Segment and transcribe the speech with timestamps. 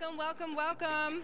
[0.00, 1.22] Welcome, welcome, welcome.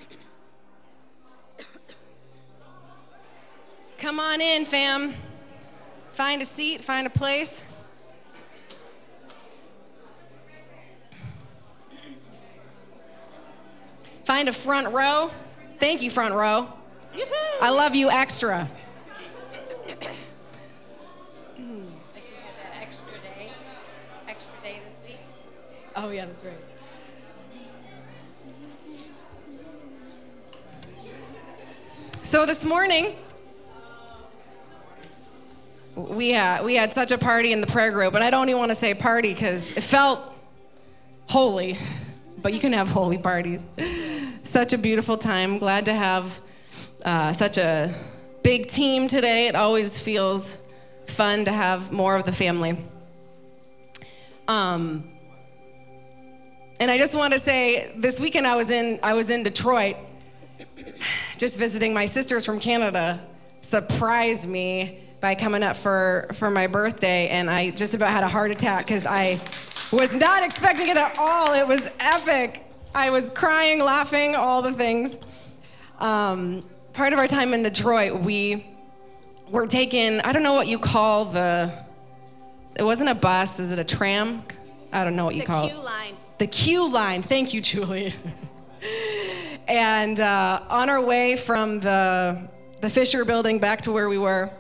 [3.99, 5.15] Come on in, fam.
[6.13, 7.67] Find a seat, find a place.
[14.25, 15.31] Find a front row.
[15.79, 16.69] Thank you, front row.
[17.61, 18.69] I love you extra.
[32.31, 33.17] So this morning,
[35.97, 38.61] we, uh, we had such a party in the prayer group, and I don't even
[38.61, 40.21] want to say party because it felt
[41.29, 41.77] holy,
[42.41, 43.67] but you can have holy parties.
[44.45, 45.59] such a beautiful time.
[45.59, 46.41] Glad to have
[47.05, 47.93] uh, such a
[48.45, 49.49] big team today.
[49.49, 50.65] It always feels
[51.07, 52.79] fun to have more of the family.
[54.47, 55.03] Um,
[56.79, 59.97] and I just want to say, this weekend I was in I was in Detroit,
[61.41, 63.19] just visiting my sisters from Canada.
[63.63, 68.29] Surprised me by coming up for for my birthday, and I just about had a
[68.29, 69.41] heart attack because I
[69.91, 71.55] was not expecting it at all.
[71.55, 72.63] It was epic.
[72.95, 75.17] I was crying, laughing, all the things.
[75.99, 78.67] Um, part of our time in Detroit, we
[79.49, 81.73] were taking I don't know what you call the.
[82.79, 83.61] It wasn't a bus.
[83.61, 84.43] Is it a tram?
[84.93, 85.69] I don't know what you The call it.
[85.69, 86.17] The Q line.
[86.37, 87.23] The Q line.
[87.23, 88.13] Thank you, Julie.
[89.71, 92.49] and uh, on our way from the
[92.81, 94.51] the Fisher Building back to where we were,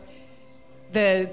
[0.93, 1.29] the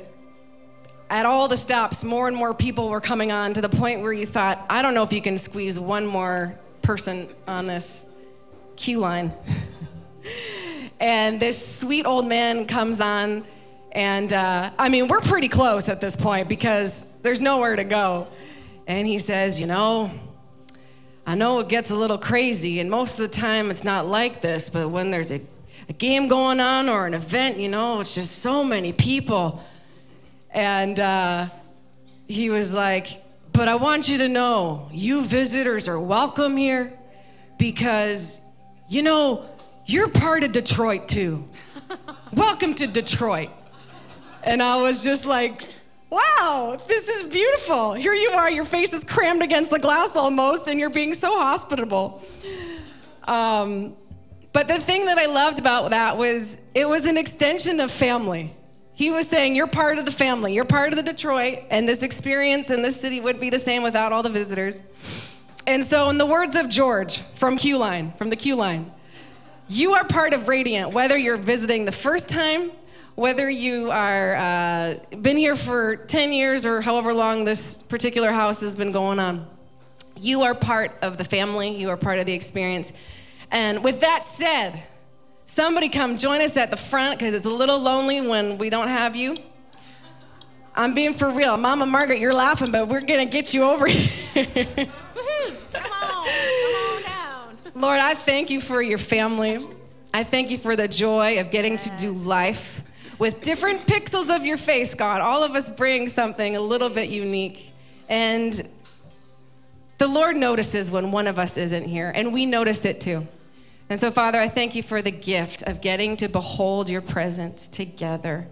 [1.09, 4.11] at all the stops, more and more people were coming on to the point where
[4.11, 8.09] you thought, I don't know if you can squeeze one more person on this
[8.77, 9.31] Q line.
[10.99, 13.45] and this sweet old man comes on,
[13.91, 18.27] and uh, I mean, we're pretty close at this point because there's nowhere to go.
[18.87, 20.11] And he says, You know,
[21.29, 24.39] I know it gets a little crazy, and most of the time it's not like
[24.39, 25.41] this, but when there's a,
[25.89, 29.61] a game going on or an event, you know, it's just so many people.
[30.51, 31.47] And uh,
[32.29, 33.07] he was like,
[33.51, 36.93] But I want you to know, you visitors are welcome here
[37.57, 38.39] because,
[38.87, 39.43] you know,
[39.85, 41.43] you're part of Detroit too.
[42.33, 43.49] welcome to Detroit.
[44.45, 45.67] And I was just like,
[46.09, 47.93] wow, this is beautiful.
[47.93, 51.37] Here you are, your face is crammed against the glass almost, and you're being so
[51.39, 52.21] hospitable.
[53.23, 53.95] Um,
[54.53, 58.55] but the thing that I loved about that was it was an extension of family.
[58.93, 62.01] He was saying, You're part of the family, you're part of the Detroit, and this
[62.01, 65.35] experience in this city wouldn't be the same without all the visitors.
[65.67, 68.91] And so, in the words of George from Q Line, from the Q Line,
[69.67, 72.71] you are part of Radiant, whether you're visiting the first time,
[73.17, 74.93] whether you are uh,
[75.23, 79.47] been here for 10 years or however long this particular house has been going on.
[80.19, 83.43] You are part of the family, you are part of the experience.
[83.51, 84.83] And with that said,
[85.45, 88.87] somebody come join us at the front because it's a little lonely when we don't
[88.87, 89.35] have you.
[90.75, 91.57] I'm being for real.
[91.57, 94.45] Mama Margaret, you're laughing, but we're going to get you over here.
[95.73, 97.57] Come on, come on down.
[97.73, 99.57] Lord, I thank you for your family.
[100.13, 102.83] I thank you for the joy of getting to do life
[103.19, 105.21] with different pixels of your face, God.
[105.21, 107.71] All of us bring something a little bit unique.
[108.09, 108.53] And
[109.97, 113.27] the Lord notices when one of us isn't here, and we notice it too.
[113.89, 117.67] And so, Father, I thank you for the gift of getting to behold your presence
[117.67, 118.47] together.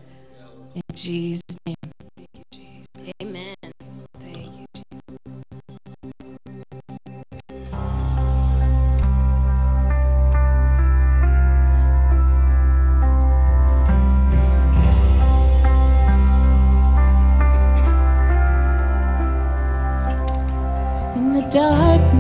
[0.74, 1.76] In Jesus' name.
[3.22, 3.55] Amen.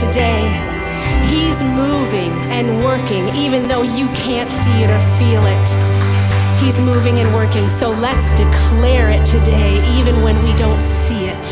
[0.00, 0.48] today.
[1.28, 5.68] He's moving and working, even though you can't see it or feel it.
[6.58, 11.46] He's moving and working, so let's declare it today, even when we don't see it.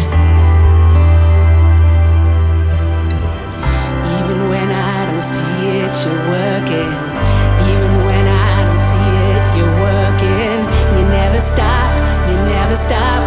[4.17, 6.91] Even when I don't see it, you're working.
[7.69, 10.59] Even when I don't see it, you're working.
[10.97, 11.91] You never stop,
[12.31, 13.18] you never stop.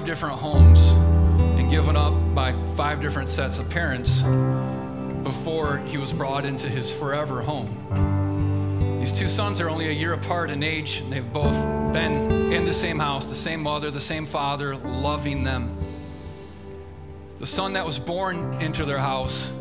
[0.00, 0.92] Five different homes
[1.60, 4.22] and given up by five different sets of parents
[5.22, 8.98] before he was brought into his forever home.
[8.98, 11.52] These two sons are only a year apart in age, and they've both
[11.92, 15.76] been in the same house, the same mother, the same father, loving them.
[17.38, 19.52] The son that was born into their house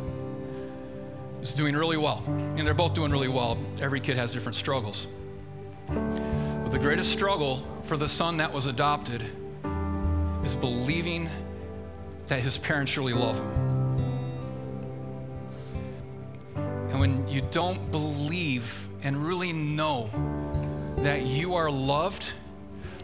[1.41, 3.57] is doing really well, and they're both doing really well.
[3.81, 5.05] Every kid has different struggles.
[5.89, 9.25] But the greatest struggle for the son that was adopted
[10.43, 11.29] is believing
[12.27, 13.69] that his parents really love him.
[16.89, 20.09] And when you don't believe and really know
[20.97, 22.33] that you are loved,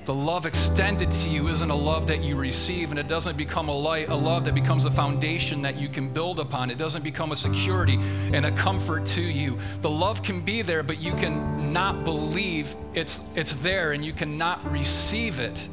[0.06, 3.70] the love extended to you isn't a love that you receive, and it doesn't become
[3.70, 6.70] a light, a love that becomes a foundation that you can build upon.
[6.70, 7.98] It doesn't become a security
[8.32, 9.58] and a comfort to you.
[9.82, 14.14] The love can be there, but you can not believe it's it's there, and you
[14.14, 15.68] cannot receive it.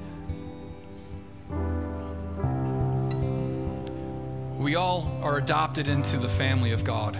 [4.63, 7.17] We all are adopted into the family of God.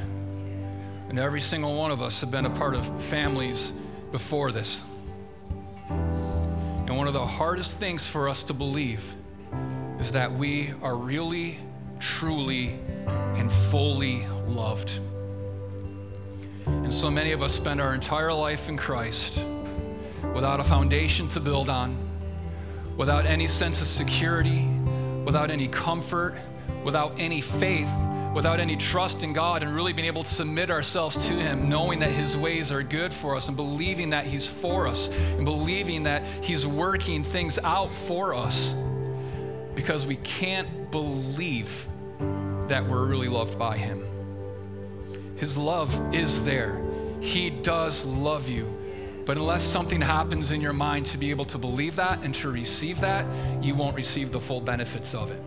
[1.09, 3.73] And every single one of us have been a part of families
[4.13, 4.85] before this.
[5.89, 9.17] And one of the hardest things for us to believe
[9.99, 11.59] is that we are really,
[11.99, 12.79] truly,
[13.09, 15.01] and fully loved.
[16.65, 19.45] And so many of us spend our entire life in Christ
[20.33, 22.09] without a foundation to build on,
[22.97, 24.65] without any sense of security,
[25.25, 26.37] without any comfort,
[26.85, 27.91] without any faith,
[28.35, 31.99] without any trust in God, and really being able to submit ourselves to Him, knowing
[32.01, 36.05] that His ways are good for us, and believing that He's for us, and believing
[36.05, 38.75] that He's working things out for us,
[39.75, 41.87] because we can't believe
[42.69, 44.07] that we're really loved by Him.
[45.37, 46.81] His love is there,
[47.21, 48.79] He does love you.
[49.25, 52.51] But unless something happens in your mind to be able to believe that and to
[52.51, 53.25] receive that,
[53.63, 55.41] you won't receive the full benefits of it.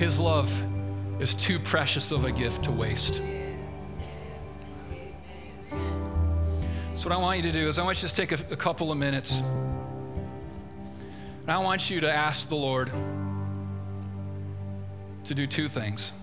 [0.00, 0.50] His love
[1.20, 3.16] is too precious of a gift to waste.
[6.94, 8.56] So, what I want you to do is, I want you to take a, a
[8.56, 9.42] couple of minutes.
[11.42, 12.90] And I want you to ask the Lord
[15.24, 16.14] to do two things.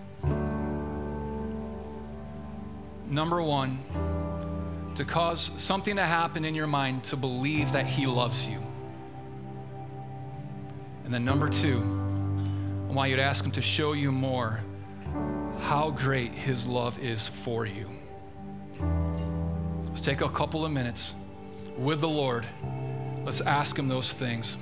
[3.05, 3.83] Number one,
[4.95, 8.57] to cause something to happen in your mind to believe that He loves you.
[11.05, 12.06] And then number two,
[12.87, 14.61] I want you to ask Him to show you more
[15.59, 17.89] how great His love is for you.
[19.83, 21.15] Let's take a couple of minutes
[21.77, 22.45] with the Lord.
[23.25, 24.57] Let's ask Him those things.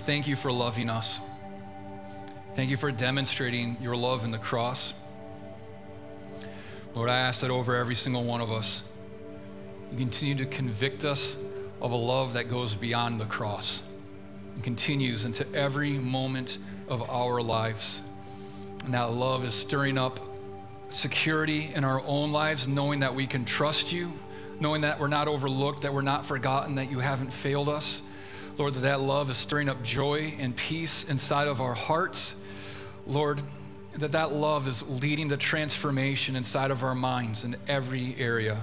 [0.00, 1.20] Lord, thank you for loving us.
[2.54, 4.94] Thank you for demonstrating your love in the cross.
[6.94, 8.82] Lord, I ask that over every single one of us,
[9.92, 11.36] you continue to convict us
[11.82, 13.82] of a love that goes beyond the cross
[14.54, 16.56] and continues into every moment
[16.88, 18.00] of our lives.
[18.86, 20.18] And that love is stirring up
[20.88, 24.18] security in our own lives, knowing that we can trust you,
[24.60, 28.00] knowing that we're not overlooked, that we're not forgotten, that you haven't failed us.
[28.60, 32.34] Lord, that that love is stirring up joy and peace inside of our hearts.
[33.06, 33.40] Lord,
[33.94, 38.58] that that love is leading to transformation inside of our minds in every area.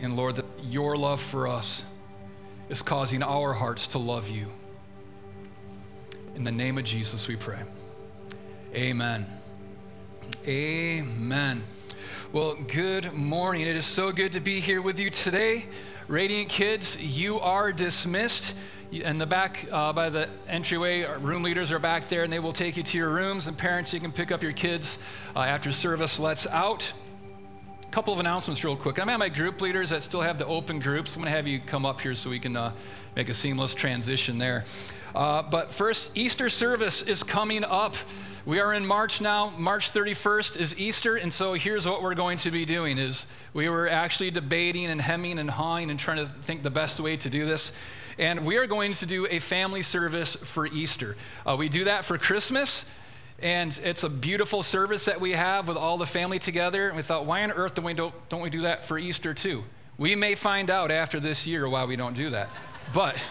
[0.00, 1.84] And Lord, that your love for us
[2.68, 4.46] is causing our hearts to love you.
[6.36, 7.62] In the name of Jesus, we pray.
[8.76, 9.26] Amen.
[10.46, 11.64] Amen.
[12.32, 13.66] Well, good morning.
[13.66, 15.66] It is so good to be here with you today.
[16.10, 18.56] Radiant kids, you are dismissed.
[18.90, 22.52] In the back uh, by the entryway, room leaders are back there and they will
[22.52, 23.46] take you to your rooms.
[23.46, 24.98] And parents, you can pick up your kids
[25.36, 26.92] uh, after service lets out.
[27.80, 28.98] A couple of announcements, real quick.
[28.98, 31.14] I'm at my group leaders that still have the open groups.
[31.14, 32.72] I'm going to have you come up here so we can uh,
[33.14, 34.64] make a seamless transition there.
[35.14, 37.94] Uh, but first, Easter service is coming up.
[38.46, 39.52] We are in March now.
[39.58, 43.68] March 31st is Easter, and so here's what we're going to be doing is we
[43.68, 47.28] were actually debating and hemming and hawing and trying to think the best way to
[47.28, 47.70] do this.
[48.18, 51.16] And we are going to do a family service for Easter.
[51.46, 52.86] Uh, we do that for Christmas.
[53.42, 56.88] And it's a beautiful service that we have with all the family together.
[56.88, 59.34] And we thought, why on earth don't we, don't, don't we do that for Easter
[59.34, 59.64] too?
[59.98, 62.48] We may find out after this year why we don't do that.
[62.94, 63.22] But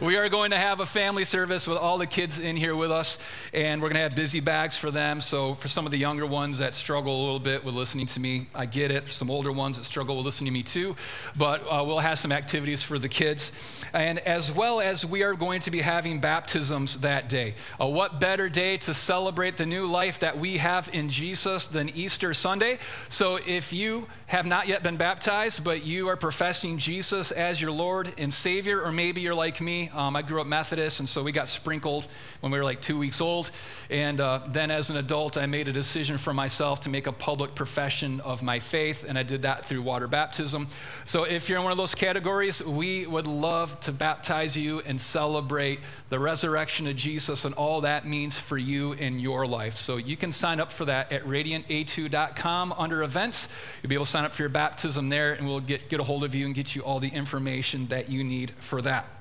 [0.00, 2.90] we are going to have a family service with all the kids in here with
[2.90, 3.18] us,
[3.52, 5.20] and we're going to have busy bags for them.
[5.20, 8.20] So, for some of the younger ones that struggle a little bit with listening to
[8.20, 9.08] me, I get it.
[9.08, 10.96] Some older ones that struggle with listening to me too,
[11.36, 13.52] but uh, we'll have some activities for the kids.
[13.92, 17.54] And as well as we are going to be having baptisms that day.
[17.80, 21.88] Uh, what better day to celebrate the new life that we have in Jesus than
[21.90, 22.78] Easter Sunday?
[23.08, 27.70] So, if you have not yet been baptized, but you are professing Jesus as your
[27.70, 31.22] Lord and Savior, or maybe you're like me, um, I grew up Methodist, and so
[31.22, 32.06] we got sprinkled
[32.40, 33.50] when we were like two weeks old.
[33.90, 37.12] And uh, then as an adult, I made a decision for myself to make a
[37.12, 40.68] public profession of my faith, and I did that through water baptism.
[41.04, 45.00] So if you're in one of those categories, we would love to baptize you and
[45.00, 49.76] celebrate the resurrection of Jesus and all that means for you in your life.
[49.76, 53.48] So you can sign up for that at radianta2.com under events.
[53.82, 56.04] You'll be able to sign up for your baptism there, and we'll get, get a
[56.04, 59.13] hold of you and get you all the information that you need for that.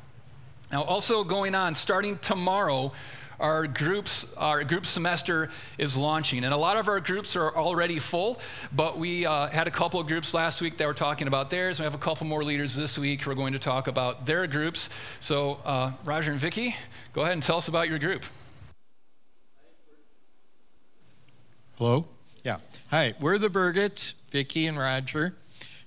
[0.74, 2.93] Now, also going on, starting tomorrow,
[3.39, 6.43] our groups our group semester is launching.
[6.43, 8.39] And a lot of our groups are already full
[8.76, 11.80] but we uh, had a couple of groups last week that were talking about theirs.
[11.80, 14.47] We have a couple more leaders this week who are going to talk about their
[14.47, 14.89] groups.
[15.19, 16.76] So uh, roger and vicki
[17.13, 18.26] go ahead and tell us about your group.
[21.78, 22.07] Hello?
[22.43, 22.57] Yeah.
[22.89, 25.36] Hi we're the burgetts vicki and roger.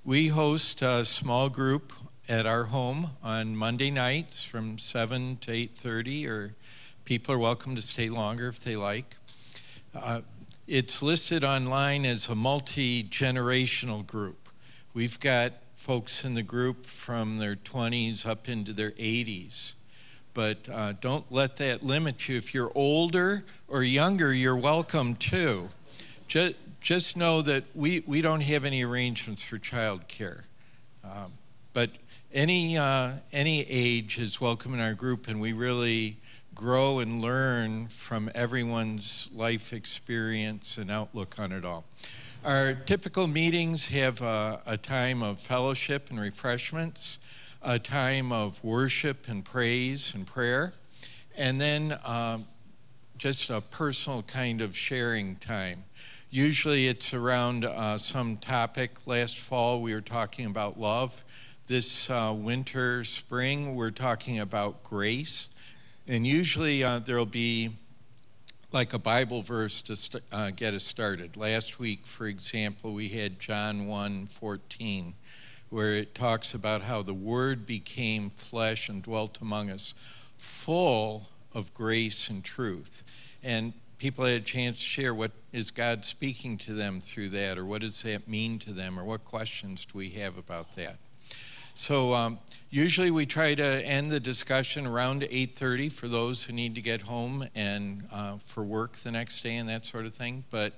[0.04, 1.92] We host a small group
[2.28, 6.54] at our home on Monday nights from 7 to 8:30 or
[7.04, 9.16] people are welcome to stay longer if they like.
[9.94, 10.22] Uh,
[10.66, 14.48] it's listed online as a multi-generational group.
[14.92, 19.74] We've got folks in the group from their 20s up into their 80s.
[20.34, 22.36] But uh, don't let that limit you.
[22.36, 25.68] If you're older or younger, you're welcome too.
[26.26, 30.42] Just, just know that we, we don't have any arrangements for childcare.
[31.04, 31.32] Um,
[31.72, 31.90] but
[32.32, 36.18] any, uh, any age is welcome in our group, and we really
[36.54, 41.84] grow and learn from everyone's life experience and outlook on it all.
[42.44, 47.18] Our typical meetings have a, a time of fellowship and refreshments,
[47.62, 50.72] a time of worship and praise and prayer,
[51.36, 52.46] and then um,
[53.18, 55.84] just a personal kind of sharing time.
[56.30, 59.06] Usually it's around uh, some topic.
[59.06, 61.24] Last fall we were talking about love.
[61.66, 65.48] This uh, winter, spring, we're talking about grace.
[66.06, 67.70] And usually uh, there'll be
[68.70, 71.36] like a Bible verse to st- uh, get us started.
[71.36, 75.14] Last week, for example, we had John 1 14,
[75.70, 79.92] where it talks about how the Word became flesh and dwelt among us,
[80.38, 83.02] full of grace and truth.
[83.42, 87.58] And people had a chance to share what is God speaking to them through that,
[87.58, 90.98] or what does that mean to them, or what questions do we have about that.
[91.76, 92.38] So um,
[92.70, 97.02] usually we try to end the discussion around 8:30 for those who need to get
[97.02, 100.44] home and uh, for work the next day and that sort of thing.
[100.50, 100.72] But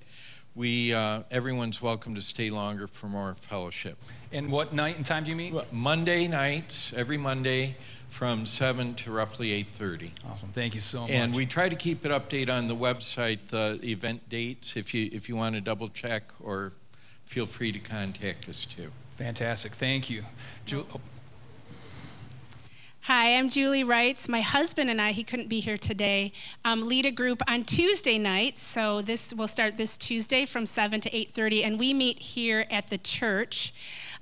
[0.56, 3.96] we uh, everyone's welcome to stay longer for more fellowship.
[4.32, 5.54] And what night and time do you meet?
[5.72, 7.76] Monday nights, every Monday
[8.08, 10.10] from 7 to roughly 8.30.
[10.28, 10.48] Awesome.
[10.48, 11.10] Thank you so much.
[11.10, 15.08] And we try to keep it updated on the website, the event dates, if you,
[15.12, 16.72] if you want to double check or
[17.24, 18.90] feel free to contact us too.
[19.18, 19.72] Fantastic.
[19.72, 20.22] Thank you.
[20.64, 21.00] Ju- oh,
[23.00, 24.28] Hi, I'm Julie Wrights.
[24.28, 26.30] My husband and I, he couldn't be here today,
[26.64, 28.62] um, lead a group on Tuesday nights.
[28.62, 32.90] So this will start this Tuesday from 7 to 8:30, and we meet here at
[32.90, 33.74] the church.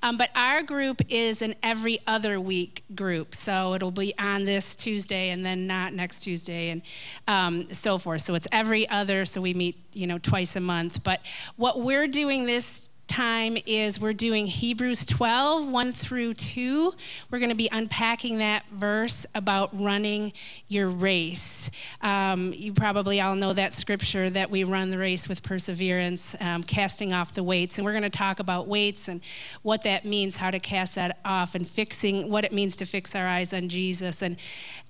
[0.02, 4.74] Um, but our group is an every other week group, so it'll be on this
[4.74, 6.80] Tuesday and then not next Tuesday, and
[7.28, 8.22] um, so forth.
[8.22, 9.26] So it's every other.
[9.26, 11.02] So we meet, you know, twice a month.
[11.02, 11.20] But
[11.56, 16.94] what we're doing this time is we're doing Hebrews 12, 1 through 2.
[17.30, 20.32] We're going to be unpacking that verse about running
[20.68, 21.70] your race.
[22.02, 26.62] Um, you probably all know that scripture that we run the race with perseverance, um,
[26.62, 27.78] casting off the weights.
[27.78, 29.20] And we're going to talk about weights and
[29.62, 33.14] what that means, how to cast that off, and fixing what it means to fix
[33.14, 34.22] our eyes on Jesus.
[34.22, 34.36] And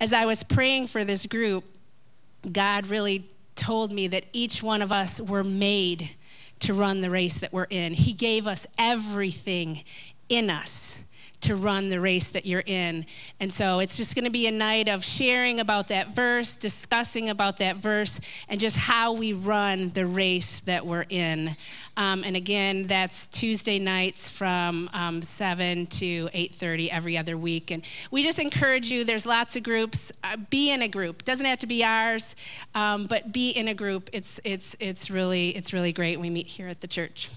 [0.01, 1.65] as I was praying for this group,
[2.51, 6.11] God really told me that each one of us were made
[6.61, 7.95] to run the race that we're in.
[7.95, 9.85] He gave us everything
[10.29, 10.99] in us
[11.43, 13.07] to run the race that you're in.
[13.41, 17.29] And so it's just going to be a night of sharing about that verse, discussing
[17.29, 21.57] about that verse, and just how we run the race that we're in.
[21.99, 27.71] Um, and again, that's Tuesday nights from um, 7 to 8:30 every other week.
[27.71, 29.05] And we just encourage you.
[29.05, 30.13] There's lots of groups.
[30.23, 31.25] Uh, be in a group.
[31.25, 32.37] Doesn't have to be ours,
[32.75, 34.11] um, but be in a group.
[34.13, 36.21] It's it's it's really it's really great.
[36.21, 37.31] We meet here at the church.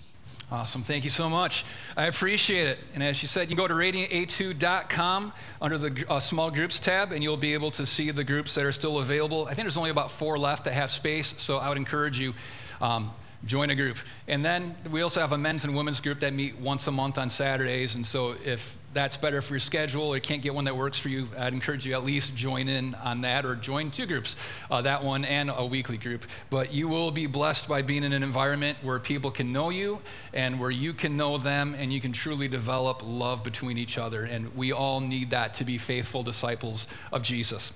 [0.52, 0.82] Awesome.
[0.82, 1.64] Thank you so much.
[1.96, 2.80] I appreciate it.
[2.96, 5.32] And as you said, you go to radianta2.com
[5.62, 8.66] under the uh, small groups tab, and you'll be able to see the groups that
[8.66, 9.46] are still available.
[9.46, 12.34] I think there's only about four left that have space, so I would encourage you.
[12.82, 13.12] Um,
[13.46, 13.98] join a group.
[14.28, 17.18] And then we also have a men's and women's group that meet once a month
[17.18, 17.96] on Saturdays.
[17.96, 20.98] And so if that's better for your schedule or you can't get one that works
[20.98, 24.36] for you, I'd encourage you at least join in on that or join two groups,
[24.72, 26.26] uh, that one and a weekly group.
[26.50, 30.02] But you will be blessed by being in an environment where people can know you
[30.34, 34.24] and where you can know them and you can truly develop love between each other.
[34.24, 37.74] And we all need that to be faithful disciples of Jesus.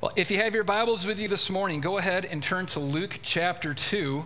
[0.00, 2.80] Well, if you have your Bibles with you this morning, go ahead and turn to
[2.80, 4.24] Luke chapter 2.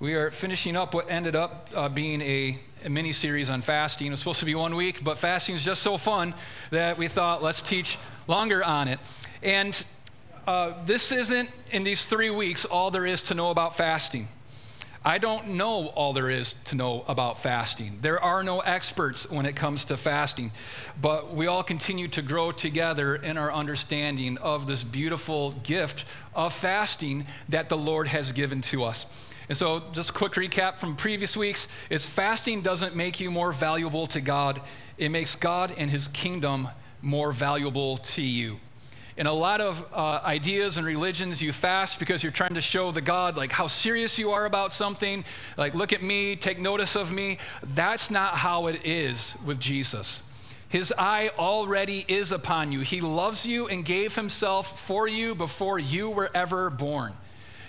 [0.00, 4.06] We are finishing up what ended up uh, being a, a mini series on fasting.
[4.06, 6.32] It was supposed to be one week, but fasting is just so fun
[6.70, 8.98] that we thought let's teach longer on it.
[9.42, 9.84] And
[10.46, 14.28] uh, this isn't, in these three weeks, all there is to know about fasting.
[15.04, 17.98] I don't know all there is to know about fasting.
[18.00, 20.52] There are no experts when it comes to fasting,
[20.98, 26.54] but we all continue to grow together in our understanding of this beautiful gift of
[26.54, 29.04] fasting that the Lord has given to us.
[29.50, 33.50] And so, just a quick recap from previous weeks is fasting doesn't make you more
[33.50, 34.62] valuable to God,
[34.96, 36.68] it makes God and his kingdom
[37.02, 38.60] more valuable to you.
[39.16, 42.92] In a lot of uh, ideas and religions, you fast because you're trying to show
[42.92, 45.24] the God like how serious you are about something.
[45.56, 47.38] Like, look at me, take notice of me.
[47.60, 50.22] That's not how it is with Jesus.
[50.68, 52.82] His eye already is upon you.
[52.82, 57.14] He loves you and gave himself for you before you were ever born.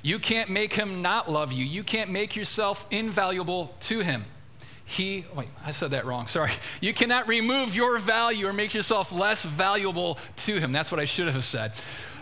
[0.02, 1.64] You can't make him not love you.
[1.64, 4.26] You can't make yourself invaluable to him.
[4.84, 6.28] He, wait, I said that wrong.
[6.28, 6.52] Sorry.
[6.82, 10.72] You cannot remove your value or make yourself less valuable to him.
[10.72, 11.74] That's what I should have said.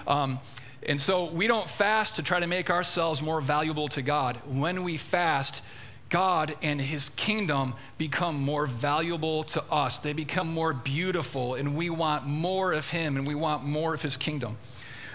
[0.05, 0.39] Um,
[0.85, 4.35] and so we don't fast to try to make ourselves more valuable to God.
[4.45, 5.63] When we fast,
[6.09, 9.99] God and his kingdom become more valuable to us.
[9.99, 14.01] They become more beautiful, and we want more of him and we want more of
[14.01, 14.57] his kingdom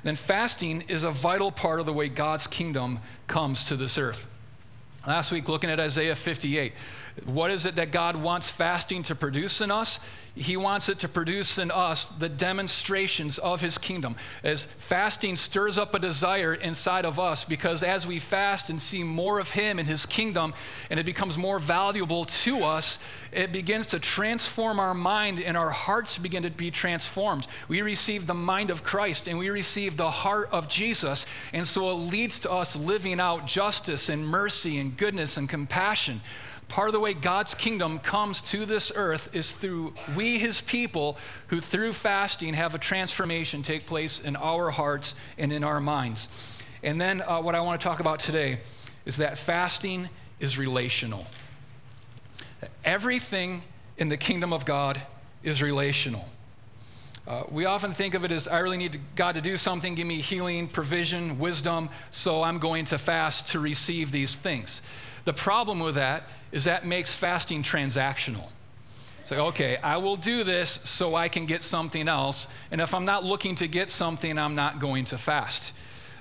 [0.05, 4.27] then fasting is a vital part of the way God's kingdom comes to this earth.
[5.07, 6.73] Last week, looking at Isaiah 58,
[7.25, 10.01] what is it that God wants fasting to produce in us?
[10.37, 14.17] He wants it to produce in us the demonstrations of his kingdom.
[14.43, 19.05] As fasting stirs up a desire inside of us, because as we fast and see
[19.05, 20.53] more of him and his kingdom,
[20.91, 22.99] and it becomes more valuable to us,
[23.31, 27.47] it begins to transform our mind and our hearts begin to be transformed.
[27.69, 31.27] We receive the mind of Christ and we receive the heart of Jesus.
[31.53, 36.23] And so it leads to us living out justice and mercy and goodness and compassion.
[36.75, 41.17] Part of the way God's kingdom comes to this earth is through we, his people,
[41.47, 46.29] who through fasting have a transformation take place in our hearts and in our minds.
[46.83, 48.59] And then uh, what I want to talk about today
[49.07, 50.09] is that fasting
[50.41, 51.29] is relational.
[52.85, 53.63] Everything
[53.97, 55.01] in the kingdom of God
[55.45, 56.29] is relational.
[57.27, 60.07] Uh, we often think of it as I really need God to do something, give
[60.07, 64.83] me healing, provision, wisdom, so I'm going to fast to receive these things.
[65.25, 68.49] The problem with that is that makes fasting transactional.
[69.23, 72.47] It's like, okay, I will do this so I can get something else.
[72.71, 75.73] And if I'm not looking to get something, I'm not going to fast.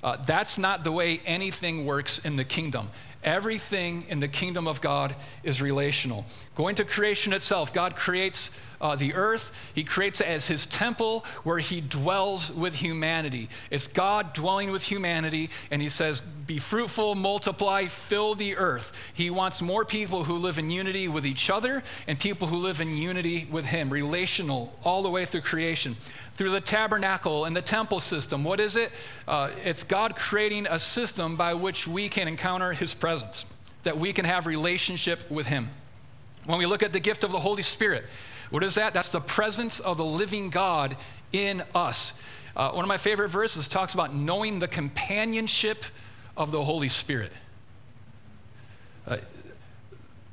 [0.01, 2.89] Uh, that's not the way anything works in the kingdom.
[3.23, 6.25] Everything in the kingdom of God is relational.
[6.55, 8.51] Going to creation itself, God creates
[8.83, 9.71] uh, the earth.
[9.73, 13.47] He creates it as his temple where he dwells with humanity.
[13.71, 19.11] It's God dwelling with humanity, and he says, Be fruitful, multiply, fill the earth.
[19.13, 22.81] He wants more people who live in unity with each other and people who live
[22.81, 25.95] in unity with him, relational all the way through creation.
[26.35, 28.91] Through the tabernacle and the temple system, what is it?
[29.27, 33.45] Uh, it's God creating a system by which we can encounter his presence,
[33.83, 35.69] that we can have relationship with him.
[36.45, 38.05] When we look at the gift of the Holy Spirit,
[38.49, 38.93] what is that?
[38.93, 40.97] That's the presence of the living God
[41.31, 42.13] in us.
[42.55, 45.85] Uh, one of my favorite verses talks about knowing the companionship
[46.35, 47.31] of the Holy Spirit.
[49.07, 49.17] Uh,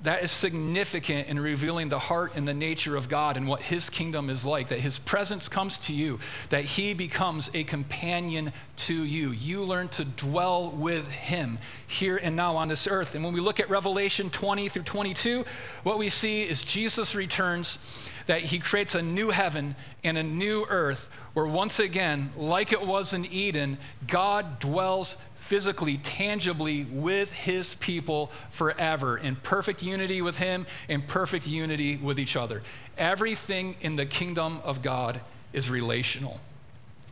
[0.02, 3.90] that is significant in revealing the heart and the nature of God and what His
[3.90, 4.68] kingdom is like.
[4.68, 9.30] That His presence comes to you, that He becomes a companion to you.
[9.30, 13.14] You learn to dwell with Him here and now on this earth.
[13.14, 15.44] And when we look at Revelation 20 through 22,
[15.82, 17.78] what we see is Jesus returns,
[18.26, 22.84] that He creates a new heaven and a new earth where once again, like it
[22.84, 25.16] was in Eden, God dwells
[25.50, 32.20] physically, tangibly with his people forever in perfect unity with him, in perfect unity with
[32.20, 32.62] each other.
[32.96, 35.20] Everything in the kingdom of God
[35.52, 36.38] is relational.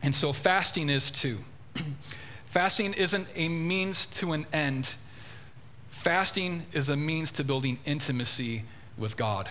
[0.01, 1.39] And so fasting is too.
[2.45, 4.95] fasting isn't a means to an end,
[5.89, 8.63] fasting is a means to building intimacy
[8.97, 9.49] with God.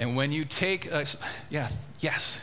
[0.00, 1.04] And when you take, uh,
[1.50, 1.68] yeah,
[2.00, 2.40] yes.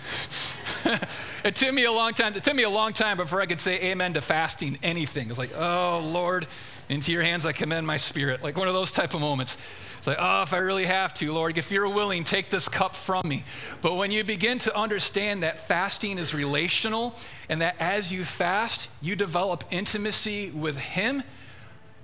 [1.43, 2.35] it took me a long time.
[2.35, 5.31] It took me a long time before I could say amen to fasting anything.
[5.31, 6.45] It's like, oh Lord,
[6.87, 8.43] into your hands I commend my spirit.
[8.43, 9.57] Like one of those type of moments.
[9.97, 12.95] It's like, oh, if I really have to, Lord, if you're willing, take this cup
[12.95, 13.43] from me.
[13.81, 17.15] But when you begin to understand that fasting is relational
[17.49, 21.23] and that as you fast, you develop intimacy with Him,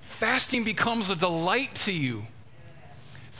[0.02, 2.26] fasting becomes a delight to you.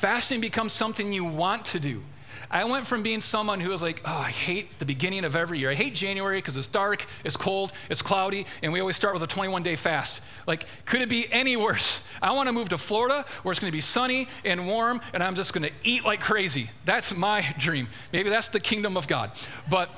[0.04, 2.04] Fasting becomes something you want to do.
[2.52, 5.60] I went from being someone who was like, oh, I hate the beginning of every
[5.60, 5.70] year.
[5.70, 9.24] I hate January because it's dark, it's cold, it's cloudy, and we always start with
[9.24, 10.22] a 21 day fast.
[10.46, 12.02] Like, could it be any worse?
[12.22, 15.24] I want to move to Florida where it's going to be sunny and warm, and
[15.24, 16.70] I'm just going to eat like crazy.
[16.84, 17.88] That's my dream.
[18.12, 19.32] Maybe that's the kingdom of God.
[19.70, 19.90] But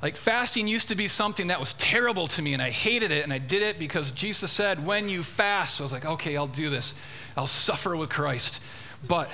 [0.00, 3.24] like fasting used to be something that was terrible to me and I hated it
[3.24, 6.46] and I did it because Jesus said, when you fast, I was like, okay, I'll
[6.46, 6.94] do this.
[7.36, 8.62] I'll suffer with Christ.
[9.06, 9.30] But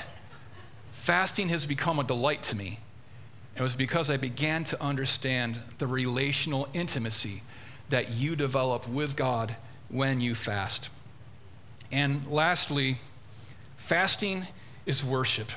[0.90, 2.80] fasting has become a delight to me.
[3.56, 7.42] It was because I began to understand the relational intimacy
[7.90, 9.56] that you develop with God
[9.88, 10.88] when you fast.
[11.92, 12.98] And lastly,
[13.76, 14.44] fasting
[14.86, 15.52] is worship.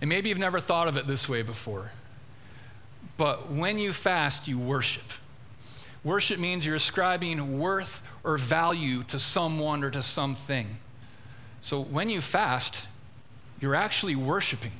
[0.00, 1.90] And maybe you've never thought of it this way before.
[3.16, 5.04] But when you fast, you worship.
[6.02, 10.78] Worship means you're ascribing worth or value to someone or to something.
[11.60, 12.88] So when you fast,
[13.60, 14.72] you're actually worshiping.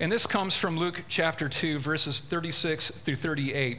[0.00, 3.78] And this comes from Luke chapter 2, verses 36 through 38.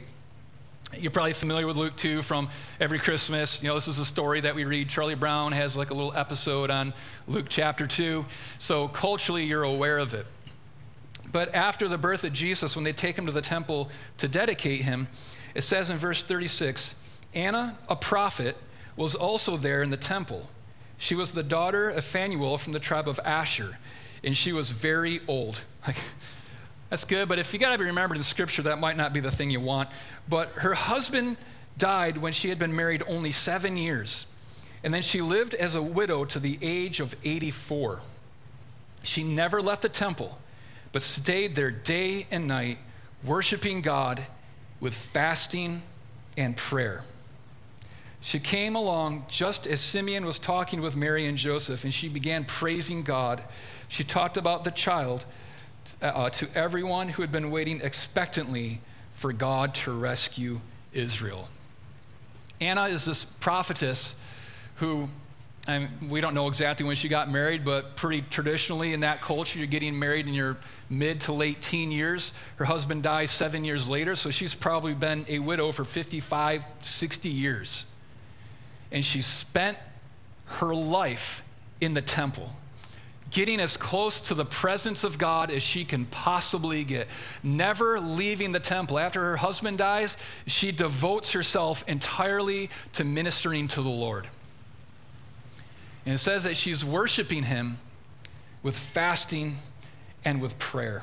[0.96, 2.48] You're probably familiar with Luke 2 from
[2.80, 3.62] every Christmas.
[3.62, 4.88] You know, this is a story that we read.
[4.88, 6.94] Charlie Brown has like a little episode on
[7.26, 8.24] Luke chapter 2.
[8.58, 10.26] So culturally, you're aware of it.
[11.30, 14.82] But after the birth of Jesus, when they take him to the temple to dedicate
[14.82, 15.08] him,
[15.54, 16.94] it says in verse 36
[17.34, 18.56] Anna, a prophet,
[18.96, 20.48] was also there in the temple.
[20.96, 23.78] She was the daughter of Phanuel from the tribe of Asher,
[24.24, 25.64] and she was very old.
[26.90, 29.20] That's good, but if you got to be remembered in scripture, that might not be
[29.20, 29.90] the thing you want.
[30.28, 31.36] But her husband
[31.76, 34.26] died when she had been married only seven years,
[34.82, 38.00] and then she lived as a widow to the age of 84.
[39.02, 40.38] She never left the temple
[40.92, 42.78] but stayed there day and night,
[43.24, 44.22] worshiping God
[44.80, 45.82] with fasting
[46.36, 47.04] and prayer.
[48.20, 52.44] She came along just as Simeon was talking with Mary and Joseph, and she began
[52.44, 53.42] praising God.
[53.88, 55.24] She talked about the child
[56.02, 58.80] uh, to everyone who had been waiting expectantly
[59.12, 60.60] for God to rescue
[60.92, 61.48] Israel.
[62.60, 64.14] Anna is this prophetess
[64.76, 65.08] who
[65.68, 69.58] and we don't know exactly when she got married, but pretty traditionally in that culture,
[69.58, 70.56] you're getting married in your
[70.88, 72.32] mid to late teen years.
[72.56, 77.28] Her husband dies seven years later, so she's probably been a widow for 55, 60
[77.28, 77.86] years.
[78.90, 79.76] And she spent
[80.46, 81.42] her life
[81.82, 82.56] in the temple,
[83.30, 87.08] getting as close to the presence of God as she can possibly get,
[87.42, 88.98] never leaving the temple.
[88.98, 90.16] After her husband dies,
[90.46, 94.28] she devotes herself entirely to ministering to the Lord.
[96.08, 97.76] And it says that she's worshiping him
[98.62, 99.58] with fasting
[100.24, 101.02] and with prayer.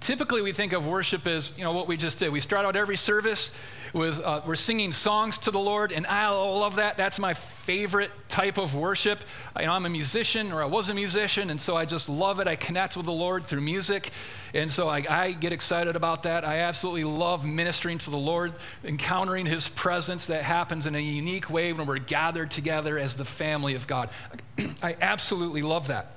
[0.00, 2.30] Typically, we think of worship as, you know, what we just did.
[2.30, 3.56] We start out every service
[3.92, 6.96] with, uh, we're singing songs to the Lord, and I love that.
[6.96, 9.24] That's my favorite type of worship.
[9.54, 12.08] I, you know, I'm a musician, or I was a musician, and so I just
[12.08, 12.48] love it.
[12.48, 14.10] I connect with the Lord through music,
[14.52, 16.44] and so I, I get excited about that.
[16.44, 21.48] I absolutely love ministering to the Lord, encountering His presence that happens in a unique
[21.48, 24.10] way when we're gathered together as the family of God.
[24.82, 26.10] I absolutely love that.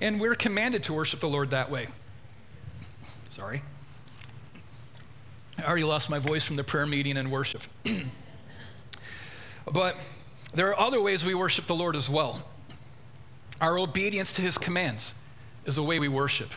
[0.00, 1.88] And we're commanded to worship the Lord that way.
[3.38, 3.62] Sorry.
[5.58, 7.62] I already lost my voice from the prayer meeting and worship.
[9.72, 9.96] but
[10.52, 12.44] there are other ways we worship the Lord as well.
[13.60, 15.14] Our obedience to his commands
[15.66, 16.50] is the way we worship.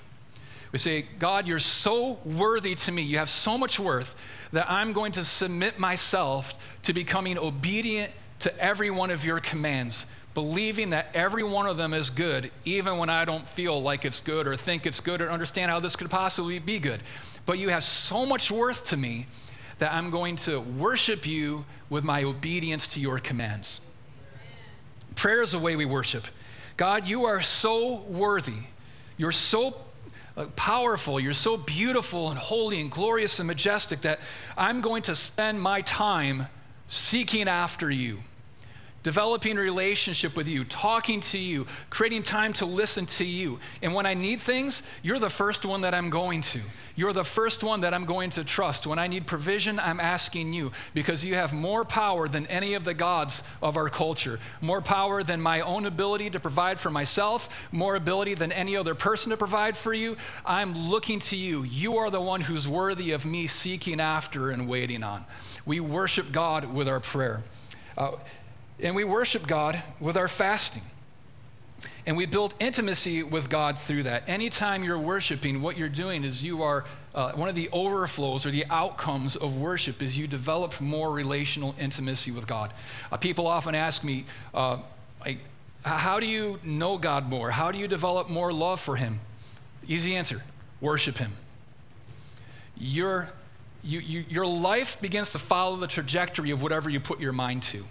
[0.71, 3.03] We say, God, you're so worthy to me.
[3.03, 4.19] You have so much worth
[4.51, 10.07] that I'm going to submit myself to becoming obedient to every one of your commands,
[10.33, 14.21] believing that every one of them is good, even when I don't feel like it's
[14.21, 17.01] good or think it's good or understand how this could possibly be good.
[17.45, 19.27] But you have so much worth to me
[19.79, 23.81] that I'm going to worship you with my obedience to your commands.
[25.15, 26.27] Prayer is the way we worship.
[26.77, 28.67] God, you are so worthy.
[29.17, 29.75] You're so
[30.37, 31.19] uh, powerful.
[31.19, 34.19] You're so beautiful and holy and glorious and majestic that
[34.55, 36.47] I'm going to spend my time
[36.87, 38.19] seeking after you
[39.03, 43.59] developing relationship with you, talking to you, creating time to listen to you.
[43.81, 46.59] And when I need things, you're the first one that I'm going to.
[46.95, 48.85] You're the first one that I'm going to trust.
[48.85, 52.85] When I need provision, I'm asking you because you have more power than any of
[52.85, 57.49] the gods of our culture, more power than my own ability to provide for myself,
[57.71, 60.17] more ability than any other person to provide for you.
[60.45, 61.63] I'm looking to you.
[61.63, 65.25] You are the one who's worthy of me seeking after and waiting on.
[65.65, 67.43] We worship God with our prayer.
[67.97, 68.11] Uh,
[68.81, 70.83] and we worship God with our fasting.
[72.05, 74.27] And we build intimacy with God through that.
[74.27, 78.51] Anytime you're worshiping, what you're doing is you are, uh, one of the overflows or
[78.51, 82.73] the outcomes of worship is you develop more relational intimacy with God.
[83.11, 84.77] Uh, people often ask me, uh,
[85.23, 85.39] like,
[85.83, 87.51] how do you know God more?
[87.51, 89.19] How do you develop more love for Him?
[89.87, 90.43] Easy answer
[90.79, 91.33] worship Him.
[92.75, 93.31] Your,
[93.83, 97.61] you, you, your life begins to follow the trajectory of whatever you put your mind
[97.63, 97.85] to.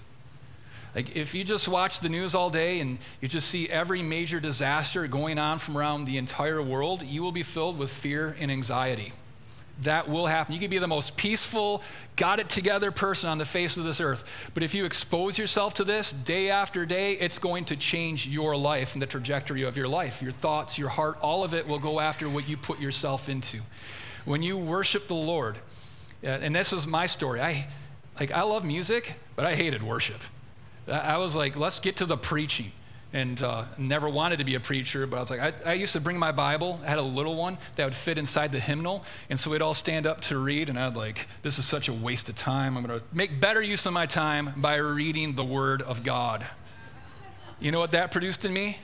[0.94, 4.40] Like, if you just watch the news all day and you just see every major
[4.40, 8.50] disaster going on from around the entire world, you will be filled with fear and
[8.50, 9.12] anxiety.
[9.82, 10.52] That will happen.
[10.52, 11.82] You can be the most peaceful,
[12.16, 14.50] got it together person on the face of this earth.
[14.52, 18.56] But if you expose yourself to this day after day, it's going to change your
[18.56, 20.20] life and the trajectory of your life.
[20.22, 23.60] Your thoughts, your heart, all of it will go after what you put yourself into.
[24.26, 25.56] When you worship the Lord,
[26.22, 27.40] uh, and this is my story.
[27.40, 27.66] I
[28.18, 30.20] like I love music, but I hated worship.
[30.90, 32.72] I was like, let's get to the preaching.
[33.12, 35.94] And uh, never wanted to be a preacher, but I was like, I, I, used
[35.94, 36.78] to bring my Bible.
[36.84, 39.04] I had a little one that would fit inside the hymnal.
[39.28, 40.68] And so we'd all stand up to read.
[40.68, 42.76] And I'd like, this is such a waste of time.
[42.76, 46.46] I'm going to make better use of my time by reading the Word of God.
[47.58, 48.78] You know what that produced in me?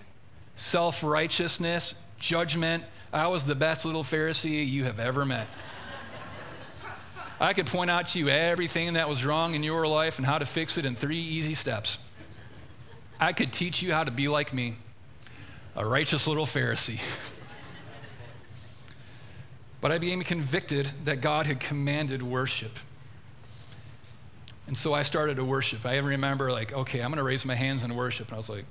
[0.56, 2.82] Self righteousness, judgment.
[3.12, 5.46] I was the best little Pharisee you have ever met.
[7.40, 10.38] I could point out to you everything that was wrong in your life and how
[10.38, 11.98] to fix it in three easy steps.
[13.20, 14.76] I could teach you how to be like me,
[15.74, 17.00] a righteous little Pharisee.
[19.80, 22.78] but I became convicted that God had commanded worship.
[24.66, 25.86] And so I started to worship.
[25.86, 28.28] I remember, like, okay, I'm going to raise my hands and worship.
[28.28, 28.64] And I was like,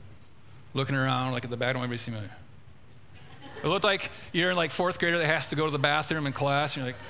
[0.74, 2.20] looking around, like at the back, don't everybody see me.
[3.64, 6.28] It looked like you're in like fourth grader that has to go to the bathroom
[6.28, 6.76] in class.
[6.76, 7.02] And you're like,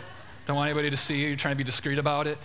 [0.46, 1.28] don't want anybody to see you.
[1.28, 2.38] You're trying to be discreet about it.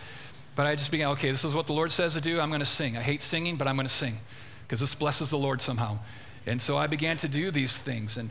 [0.57, 2.41] But I just began, okay, this is what the Lord says to do.
[2.41, 2.97] I'm going to sing.
[2.97, 4.19] I hate singing, but I'm going to sing
[4.63, 5.99] because this blesses the Lord somehow.
[6.47, 8.17] And so I began to do these things.
[8.17, 8.31] And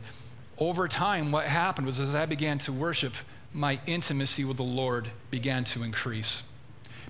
[0.58, 3.14] over time, what happened was as I began to worship,
[3.52, 6.42] my intimacy with the Lord began to increase.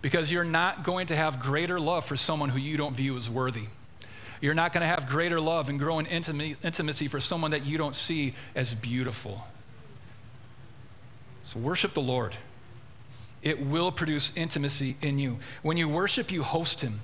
[0.03, 3.29] Because you're not going to have greater love for someone who you don't view as
[3.29, 3.67] worthy.
[4.41, 7.95] You're not going to have greater love and growing intimacy for someone that you don't
[7.95, 9.47] see as beautiful.
[11.43, 12.35] So worship the Lord
[13.43, 15.39] it will produce intimacy in you.
[15.63, 17.01] When you worship, you host Him.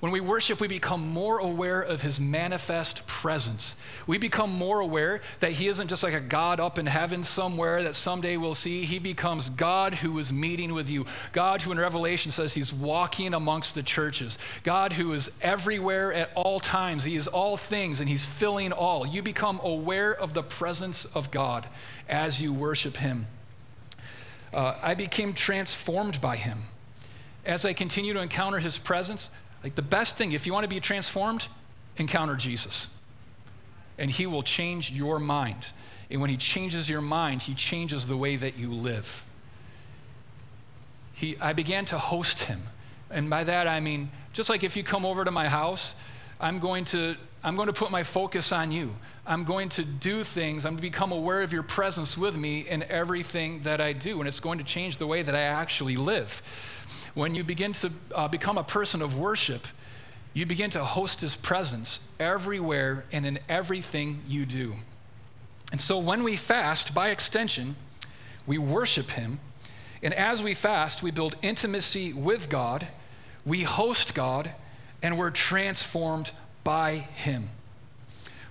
[0.00, 3.76] When we worship, we become more aware of His manifest presence.
[4.06, 7.82] We become more aware that He isn't just like a God up in heaven somewhere
[7.82, 8.86] that someday we'll see.
[8.86, 11.04] He becomes God who is meeting with you.
[11.32, 14.38] God who in Revelation says He's walking amongst the churches.
[14.62, 17.04] God who is everywhere at all times.
[17.04, 19.06] He is all things and He's filling all.
[19.06, 21.66] You become aware of the presence of God
[22.08, 23.26] as you worship Him
[24.52, 26.64] uh, I became transformed by him.
[27.44, 29.30] As I continue to encounter his presence,
[29.62, 31.46] like the best thing, if you want to be transformed,
[31.96, 32.88] encounter Jesus.
[33.98, 35.72] And he will change your mind.
[36.10, 39.24] And when he changes your mind, he changes the way that you live.
[41.12, 42.62] He, I began to host him.
[43.10, 45.94] And by that I mean, just like if you come over to my house,
[46.40, 48.96] I'm going to, I'm going to put my focus on you.
[49.30, 52.66] I'm going to do things, I'm going to become aware of your presence with me
[52.68, 54.18] in everything that I do.
[54.18, 56.42] And it's going to change the way that I actually live.
[57.14, 59.68] When you begin to uh, become a person of worship,
[60.34, 64.74] you begin to host his presence everywhere and in everything you do.
[65.70, 67.76] And so when we fast, by extension,
[68.48, 69.38] we worship him.
[70.02, 72.88] And as we fast, we build intimacy with God,
[73.46, 74.50] we host God,
[75.04, 76.32] and we're transformed
[76.64, 77.50] by him.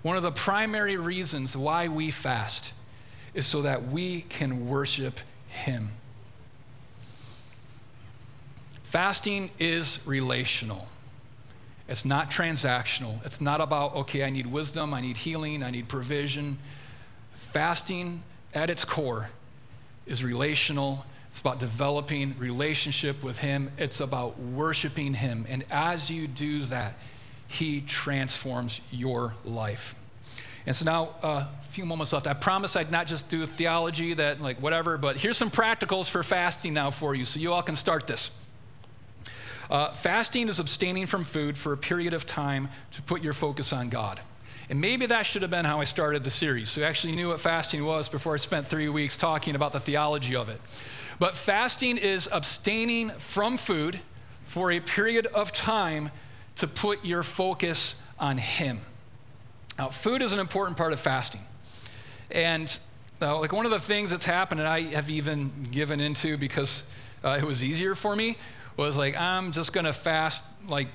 [0.02, 2.74] One of the primary reasons why we fast
[3.34, 5.92] is so that we can worship him.
[8.84, 10.88] Fasting is relational.
[11.88, 13.24] It's not transactional.
[13.26, 16.60] It's not about, okay, I need wisdom, I need healing, I need provision.
[17.34, 18.24] Fasting
[18.54, 19.30] at its core
[20.06, 21.06] is relational.
[21.28, 23.70] It's about developing relationship with Him.
[23.78, 25.46] It's about worshiping Him.
[25.48, 26.96] And as you do that,
[27.50, 29.96] He transforms your life.
[30.66, 32.28] And so now, uh, a few moments left.
[32.28, 36.22] I promise I'd not just do theology, that like whatever, but here's some practicals for
[36.24, 38.32] fasting now for you, so you all can start this.
[39.70, 43.74] Uh, fasting is abstaining from food for a period of time to put your focus
[43.74, 44.20] on God.
[44.70, 46.70] And maybe that should have been how I started the series.
[46.70, 49.80] So I actually knew what fasting was before I spent three weeks talking about the
[49.80, 50.62] theology of it.
[51.18, 54.00] But fasting is abstaining from food
[54.44, 56.12] for a period of time
[56.60, 58.82] to put your focus on Him.
[59.78, 61.42] Now, food is an important part of fasting.
[62.32, 62.80] And
[63.22, 66.84] uh, like one of the things that's happened, and I have even given into because
[67.24, 68.38] uh, it was easier for me,
[68.76, 70.90] was like, I'm just gonna fast like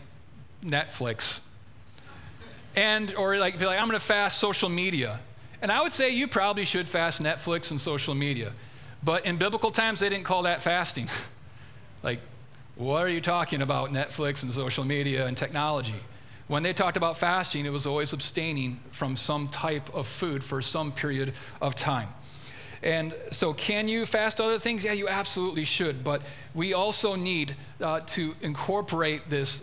[0.62, 1.40] Netflix.
[2.76, 5.20] And, or like, be like, I'm gonna fast social media.
[5.62, 8.52] And I would say you probably should fast Netflix and social media.
[9.02, 11.08] But in biblical times, they didn't call that fasting.
[12.02, 12.20] like,
[12.76, 16.00] what are you talking about, Netflix and social media and technology?
[16.46, 20.60] When they talked about fasting, it was always abstaining from some type of food for
[20.60, 22.08] some period of time.
[22.82, 24.84] And so, can you fast other things?
[24.84, 26.04] Yeah, you absolutely should.
[26.04, 26.20] But
[26.52, 29.62] we also need uh, to incorporate this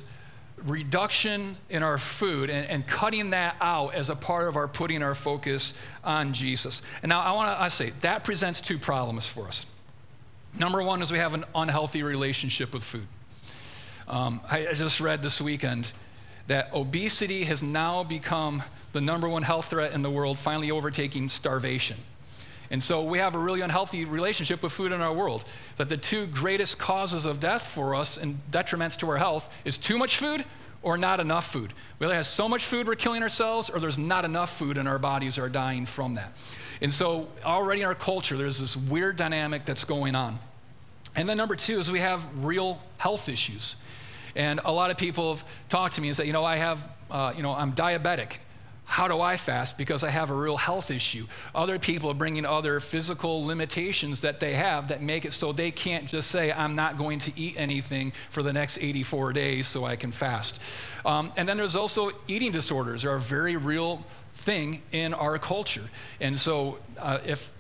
[0.64, 5.01] reduction in our food and, and, cutting that out as a part of our putting
[5.01, 6.84] our focus on Jesus.
[7.01, 9.66] And now I want to say that presents two problems for us.
[10.58, 13.08] Number one is we have an unhealthy relationship with food.
[14.08, 15.91] Um, I, just read this weekend
[16.47, 21.30] that obesity has now become the number one health threat in the world, finally overtaking
[21.30, 21.97] starvation.
[22.70, 25.45] And so we have a really unhealthy relationship with food in our world.
[25.78, 29.78] That the two greatest causes of death for us and detriments to our health is
[29.78, 30.45] too much food
[30.82, 31.74] or not enough food.
[31.99, 34.88] We either have so much food we're killing ourselves, or there's not enough food and
[34.88, 36.32] our bodies are dying from that.
[36.82, 40.40] And so already in our culture, there's this weird dynamic that's going on.
[41.16, 43.76] And then number two is we have real health issues.
[44.36, 46.90] And a lot of people have talked to me and said, you know, I have,
[47.10, 48.38] uh, you know, I'm diabetic.
[48.86, 49.78] How do I fast?
[49.78, 51.26] Because I have a real health issue.
[51.56, 55.72] Other people are bringing other physical limitations that they have that make it so they
[55.72, 59.86] can't just say, I'm not going to eat anything for the next 84 days so
[59.86, 60.62] I can fast.
[61.06, 64.04] Um, and then there's also eating disorders, There are very real
[64.34, 65.90] thing in our culture.
[66.20, 67.52] And so uh, if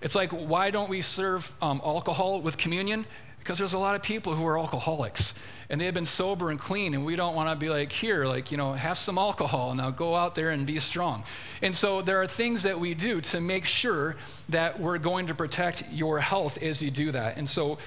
[0.00, 3.06] it's like, why don't we serve um, alcohol with communion?
[3.38, 5.32] Because there's a lot of people who are alcoholics
[5.70, 8.24] and they have been sober and clean, and we don't want to be like, here,
[8.24, 11.24] like, you know, have some alcohol and now go out there and be strong.
[11.62, 14.16] And so there are things that we do to make sure
[14.48, 17.36] that we're going to protect your health as you do that.
[17.36, 17.78] And so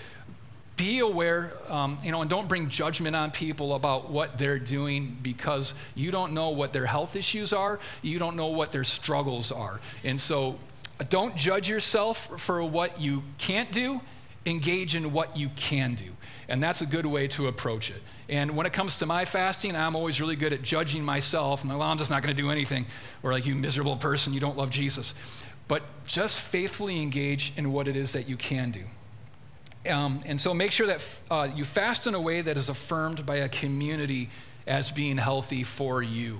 [0.79, 5.17] be aware, um, you know, and don't bring judgment on people about what they're doing
[5.21, 9.51] because you don't know what their health issues are, you don't know what their struggles
[9.51, 9.81] are.
[10.05, 10.57] And so
[11.09, 13.99] don't judge yourself for what you can't do,
[14.45, 16.11] engage in what you can do.
[16.47, 18.01] And that's a good way to approach it.
[18.29, 21.61] And when it comes to my fasting, I'm always really good at judging myself.
[21.61, 22.85] I'm like, well, I'm just not going to do anything.
[23.21, 25.13] Or like, you miserable person, you don't love Jesus.
[25.67, 28.85] But just faithfully engage in what it is that you can do.
[29.87, 33.25] Um, and so make sure that uh, you fast in a way that is affirmed
[33.25, 34.29] by a community
[34.67, 36.39] as being healthy for you.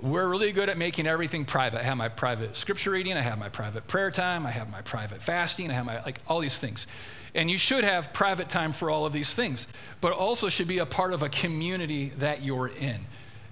[0.00, 1.80] We're really good at making everything private.
[1.80, 4.80] I have my private scripture reading, I have my private prayer time, I have my
[4.82, 6.86] private fasting, I have my, like, all these things.
[7.34, 9.66] And you should have private time for all of these things,
[10.00, 13.06] but also should be a part of a community that you're in.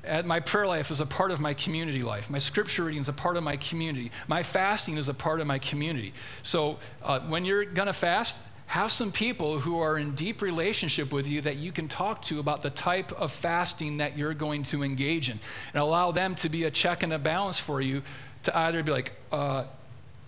[0.08, 2.30] And my prayer life is a part of my community life.
[2.30, 4.10] My scripture reading is a part of my community.
[4.26, 6.14] My fasting is a part of my community.
[6.42, 11.10] So uh, when you're going to fast, have some people who are in deep relationship
[11.10, 14.62] with you that you can talk to about the type of fasting that you're going
[14.62, 15.38] to engage in
[15.72, 18.02] and allow them to be a check and a balance for you
[18.42, 19.64] to either be like uh,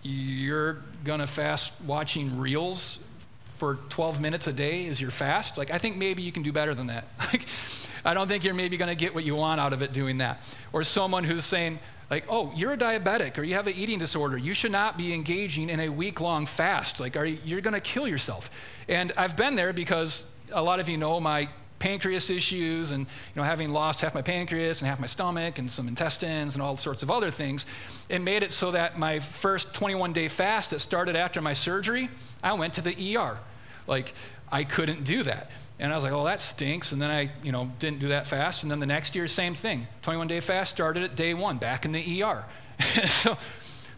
[0.02, 2.98] you're going to fast watching reels
[3.44, 6.50] for 12 minutes a day is your fast like i think maybe you can do
[6.50, 7.04] better than that
[8.04, 10.18] i don't think you're maybe going to get what you want out of it doing
[10.18, 10.42] that
[10.72, 11.78] or someone who's saying
[12.10, 14.36] like, oh, you're a diabetic or you have an eating disorder.
[14.36, 16.98] You should not be engaging in a week long fast.
[16.98, 18.50] Like, are you, you're going to kill yourself.
[18.88, 21.48] And I've been there because a lot of you know my
[21.78, 25.70] pancreas issues and you know having lost half my pancreas and half my stomach and
[25.70, 27.66] some intestines and all sorts of other things
[28.10, 32.10] it made it so that my first 21 day fast that started after my surgery
[32.42, 33.38] i went to the er
[33.86, 34.12] like
[34.52, 35.50] i couldn't do that
[35.80, 36.92] and I was like, oh, that stinks.
[36.92, 38.62] And then I, you know, didn't do that fast.
[38.62, 39.86] And then the next year, same thing.
[40.02, 42.44] 21 day fast started at day one, back in the ER.
[43.06, 43.38] so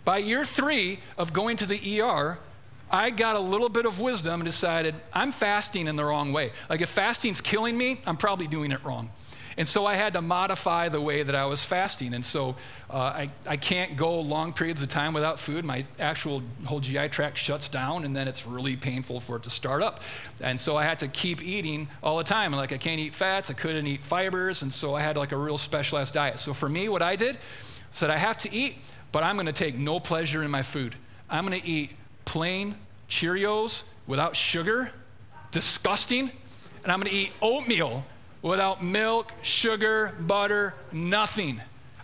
[0.04, 2.38] by year three of going to the ER,
[2.88, 6.52] I got a little bit of wisdom and decided I'm fasting in the wrong way.
[6.70, 9.10] Like if fasting's killing me, I'm probably doing it wrong.
[9.56, 12.14] And so I had to modify the way that I was fasting.
[12.14, 12.56] And so
[12.90, 15.64] uh, I, I can't go long periods of time without food.
[15.64, 19.50] My actual whole GI tract shuts down, and then it's really painful for it to
[19.50, 20.02] start up.
[20.40, 22.52] And so I had to keep eating all the time.
[22.52, 25.36] Like I can't eat fats, I couldn't eat fibers, and so I had like a
[25.36, 26.38] real specialized diet.
[26.38, 27.38] So for me, what I did
[27.90, 28.76] said I have to eat,
[29.10, 30.94] but I'm going to take no pleasure in my food.
[31.28, 31.92] I'm going to eat
[32.24, 32.76] plain
[33.08, 34.90] Cheerios without sugar,
[35.50, 36.30] disgusting,
[36.82, 38.04] and I'm going to eat oatmeal
[38.42, 41.60] without milk, sugar, butter, nothing.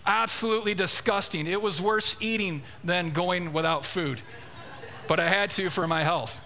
[0.07, 1.47] Absolutely disgusting.
[1.47, 4.23] It was worse eating than going without food.
[5.07, 6.41] But I had to for my health.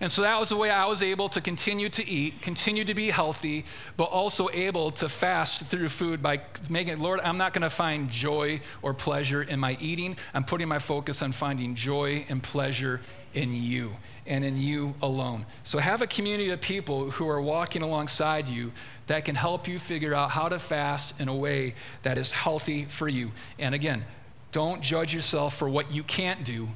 [0.00, 2.92] And so that was the way I was able to continue to eat, continue to
[2.92, 3.64] be healthy,
[3.96, 8.10] but also able to fast through food by making, Lord, I'm not going to find
[8.10, 10.16] joy or pleasure in my eating.
[10.34, 13.00] I'm putting my focus on finding joy and pleasure
[13.34, 13.96] in you
[14.26, 15.46] and in you alone.
[15.64, 18.72] So have a community of people who are walking alongside you
[19.06, 22.84] that can help you figure out how to fast in a way that is healthy
[22.84, 23.32] for you.
[23.58, 24.04] And again,
[24.52, 26.68] don't judge yourself for what you can't do.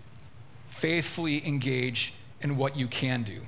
[0.69, 3.41] Faithfully engage in what you can do.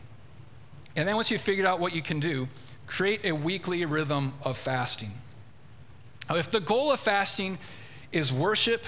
[0.97, 2.49] And then once you've figured out what you can do,
[2.87, 5.13] create a weekly rhythm of fasting.
[6.29, 7.59] Now, if the goal of fasting
[8.13, 8.85] is worship,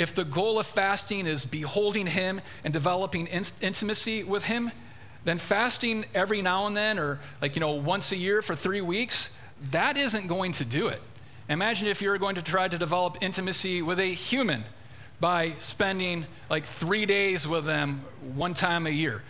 [0.00, 4.72] if the goal of fasting is beholding Him and developing in- intimacy with Him,
[5.24, 8.80] then fasting every now and then, or like, you know, once a year for three
[8.80, 9.28] weeks,
[9.70, 11.02] that isn't going to do it.
[11.50, 14.64] Imagine if you're going to try to develop intimacy with a human
[15.20, 18.02] by spending like three days with them
[18.34, 19.22] one time a year.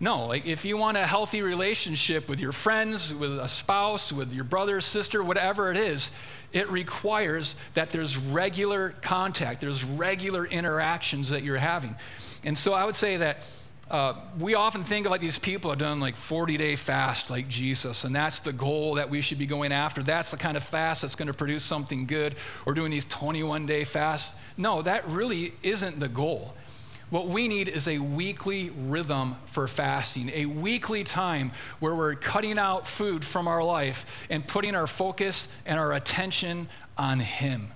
[0.00, 4.32] No, like if you want a healthy relationship with your friends, with a spouse, with
[4.32, 6.12] your brother, sister, whatever it is,
[6.52, 11.96] it requires that there's regular contact, there's regular interactions that you're having.
[12.44, 13.42] And so I would say that
[13.90, 17.48] uh, we often think of like these people have done like 40 day fast like
[17.48, 20.02] Jesus, and that's the goal that we should be going after.
[20.02, 23.66] That's the kind of fast that's going to produce something good, or doing these 21
[23.66, 24.36] day fasts.
[24.56, 26.54] No, that really isn't the goal.
[27.10, 32.58] What we need is a weekly rhythm for fasting, a weekly time where we're cutting
[32.58, 36.68] out food from our life and putting our focus and our attention
[36.98, 37.72] on Him.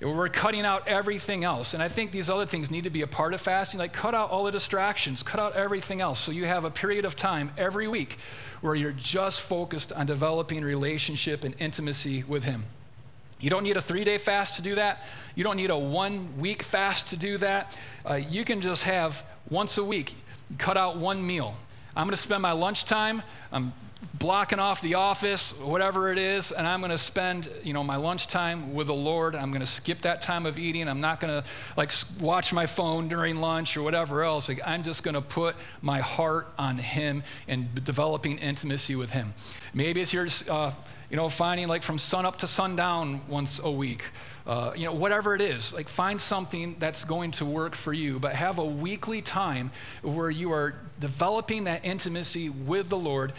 [0.00, 1.72] We're cutting out everything else.
[1.72, 3.78] And I think these other things need to be a part of fasting.
[3.78, 6.18] Like, cut out all the distractions, cut out everything else.
[6.18, 8.18] So you have a period of time every week
[8.60, 12.64] where you're just focused on developing relationship and intimacy with Him.
[13.40, 15.02] You don't need a three day fast to do that.
[15.34, 17.76] You don't need a one week fast to do that.
[18.08, 20.16] Uh, you can just have once a week,
[20.58, 21.56] cut out one meal.
[21.96, 23.22] I'm going to spend my lunchtime.
[23.52, 23.72] I'm
[24.18, 27.96] blocking off the office, whatever it is, and I'm going to spend, you know, my
[27.96, 29.34] lunchtime with the Lord.
[29.34, 30.88] I'm going to skip that time of eating.
[30.88, 34.48] I'm not going to like watch my phone during lunch or whatever else.
[34.48, 39.34] Like, I'm just going to put my heart on Him and developing intimacy with Him.
[39.72, 40.72] Maybe it's your, uh,
[41.14, 44.02] you know, finding like from sun up to sundown once a week.
[44.48, 48.18] Uh, you know, whatever it is, like find something that's going to work for you,
[48.18, 49.70] but have a weekly time
[50.02, 53.32] where you are developing that intimacy with the Lord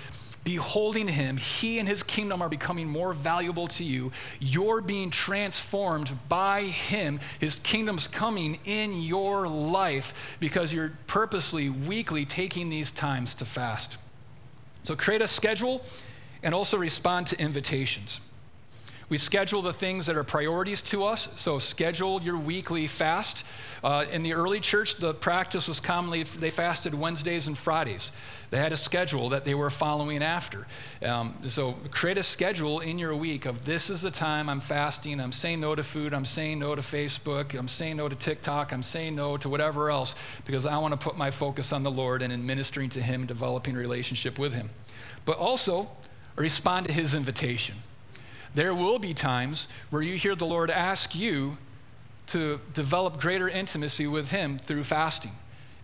[0.45, 4.09] beholding him, he and his kingdom are becoming more valuable to you.
[4.39, 7.19] You're being transformed by him.
[7.41, 13.97] His kingdom's coming in your life because you're purposely, weekly taking these times to fast.
[14.83, 15.83] So create a schedule
[16.45, 18.21] and also respond to invitations.
[19.07, 21.29] We schedule the things that are priorities to us.
[21.35, 23.45] So schedule your weekly fast.
[23.83, 28.11] Uh, in the early church, the practice was commonly they fasted Wednesdays and Fridays.
[28.49, 30.65] They had a schedule that they were following after.
[31.03, 35.19] Um, so create a schedule in your week of this is the time I'm fasting.
[35.19, 36.13] I'm saying no to food.
[36.13, 37.57] I'm saying no to Facebook.
[37.57, 38.71] I'm saying no to TikTok.
[38.71, 40.15] I'm saying no to whatever else
[40.45, 43.27] because I want to put my focus on the Lord and in ministering to Him,
[43.27, 44.71] developing a relationship with Him.
[45.25, 45.89] But also
[46.35, 47.75] respond to His invitation.
[48.53, 51.57] There will be times where you hear the Lord ask you
[52.27, 55.33] to develop greater intimacy with Him through fasting.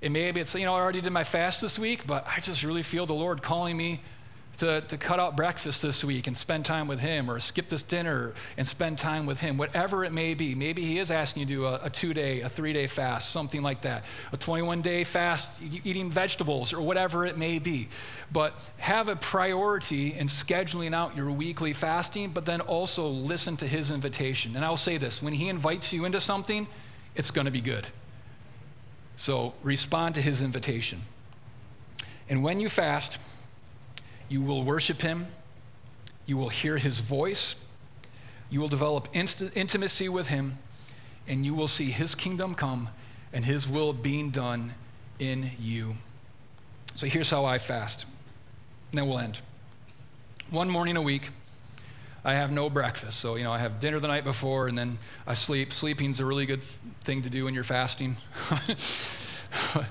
[0.02, 2.64] And maybe it's, you know, I already did my fast this week, but I just
[2.64, 4.02] really feel the Lord calling me
[4.62, 7.82] to, to cut out breakfast this week and spend time with Him, or skip this
[7.82, 10.54] dinner and spend time with Him, whatever it may be.
[10.54, 13.32] Maybe He is asking you to do a, a two day, a three day fast,
[13.32, 17.88] something like that, a 21 day fast, eating vegetables, or whatever it may be.
[18.32, 23.68] But have a priority in scheduling out your weekly fasting, but then also listen to
[23.68, 24.56] His invitation.
[24.56, 26.68] And I'll say this when He invites you into something,
[27.16, 27.88] it's going to be good.
[29.18, 31.02] So respond to His invitation.
[32.30, 33.18] And when you fast,
[34.32, 35.28] you will worship him,
[36.26, 37.58] you will hear his voice,
[38.50, 40.58] you will develop inst- intimacy with him,
[41.28, 42.88] and you will see his kingdom come
[43.34, 44.74] and his will being done
[45.20, 45.98] in you.
[46.96, 48.06] So here's how I fast.
[48.92, 49.42] And then we'll end.
[50.50, 51.32] One morning a week,
[52.24, 53.20] I have no breakfast.
[53.20, 54.98] So, you know, I have dinner the night before and then
[55.28, 55.74] I sleep.
[55.74, 58.16] Sleeping's a really good thing to do when you're fasting.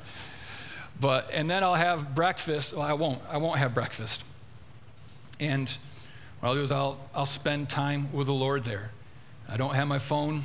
[1.01, 2.75] but, and then I'll have breakfast.
[2.75, 3.21] Well, I won't.
[3.29, 4.25] I won't have breakfast.
[5.41, 5.75] And
[6.41, 8.93] what I'll do is I'll, I'll spend time with the Lord there.
[9.49, 10.43] I don't have my phone.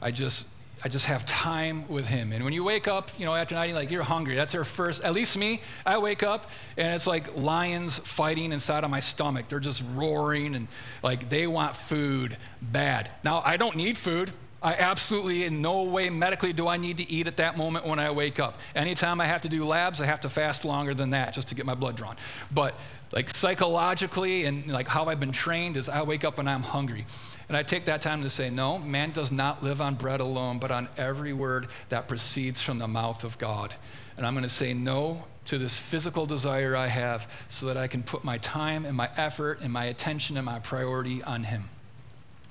[0.00, 0.46] I just,
[0.84, 2.32] I just have time with him.
[2.32, 4.34] And when you wake up, you know, after night, you're like you're hungry.
[4.34, 8.84] That's our first, at least me, I wake up and it's like lions fighting inside
[8.84, 9.46] of my stomach.
[9.48, 10.68] They're just roaring and
[11.02, 13.10] like they want food bad.
[13.24, 14.32] Now, I don't need food.
[14.62, 17.98] I absolutely, in no way medically, do I need to eat at that moment when
[17.98, 18.58] I wake up.
[18.76, 21.56] Anytime I have to do labs, I have to fast longer than that just to
[21.56, 22.16] get my blood drawn.
[22.52, 22.76] But
[23.12, 27.06] like psychologically and like how I've been trained is I wake up and I'm hungry.
[27.48, 30.58] And I take that time to say, no, man does not live on bread alone,
[30.58, 33.74] but on every word that proceeds from the mouth of God.
[34.16, 37.88] And I'm going to say no to this physical desire I have so that I
[37.88, 41.64] can put my time and my effort and my attention and my priority on Him.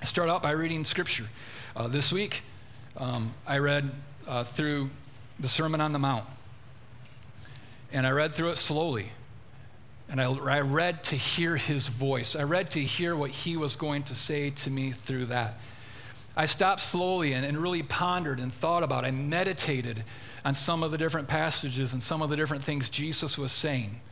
[0.00, 1.28] I start out by reading scripture.
[1.74, 2.42] Uh, this week,
[2.96, 3.90] um, I read
[4.28, 4.90] uh, through
[5.40, 6.26] the Sermon on the Mount.
[7.92, 9.06] And I read through it slowly.
[10.12, 12.36] And I, I read to hear his voice.
[12.36, 15.58] I read to hear what he was going to say to me through that.
[16.36, 19.04] I stopped slowly and, and really pondered and thought about.
[19.04, 19.06] It.
[19.06, 20.04] I meditated
[20.44, 24.02] on some of the different passages and some of the different things Jesus was saying.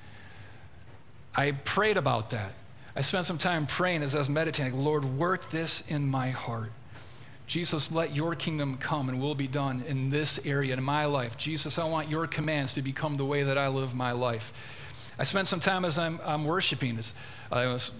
[1.36, 2.54] I prayed about that.
[2.96, 6.72] I spent some time praying as I was meditating, Lord, work this in my heart.
[7.46, 11.36] Jesus, let your kingdom come and will be done in this area in my life.
[11.36, 14.79] Jesus, I want your commands to become the way that I live my life.
[15.20, 16.96] I spent some time as I'm, I'm worshiping.
[16.96, 17.12] As
[17.52, 17.92] I was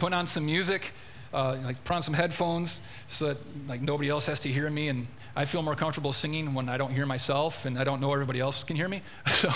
[0.00, 0.90] putting on some music,
[1.32, 3.38] uh, like put on some headphones so that
[3.68, 5.06] like nobody else has to hear me, and
[5.36, 8.40] I feel more comfortable singing when I don't hear myself and I don't know everybody
[8.40, 9.02] else can hear me.
[9.28, 9.50] so,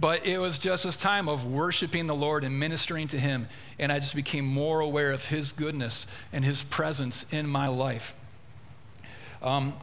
[0.00, 3.46] but it was just this time of worshiping the Lord and ministering to Him,
[3.78, 8.14] and I just became more aware of His goodness and His presence in my life.
[9.42, 9.74] Um,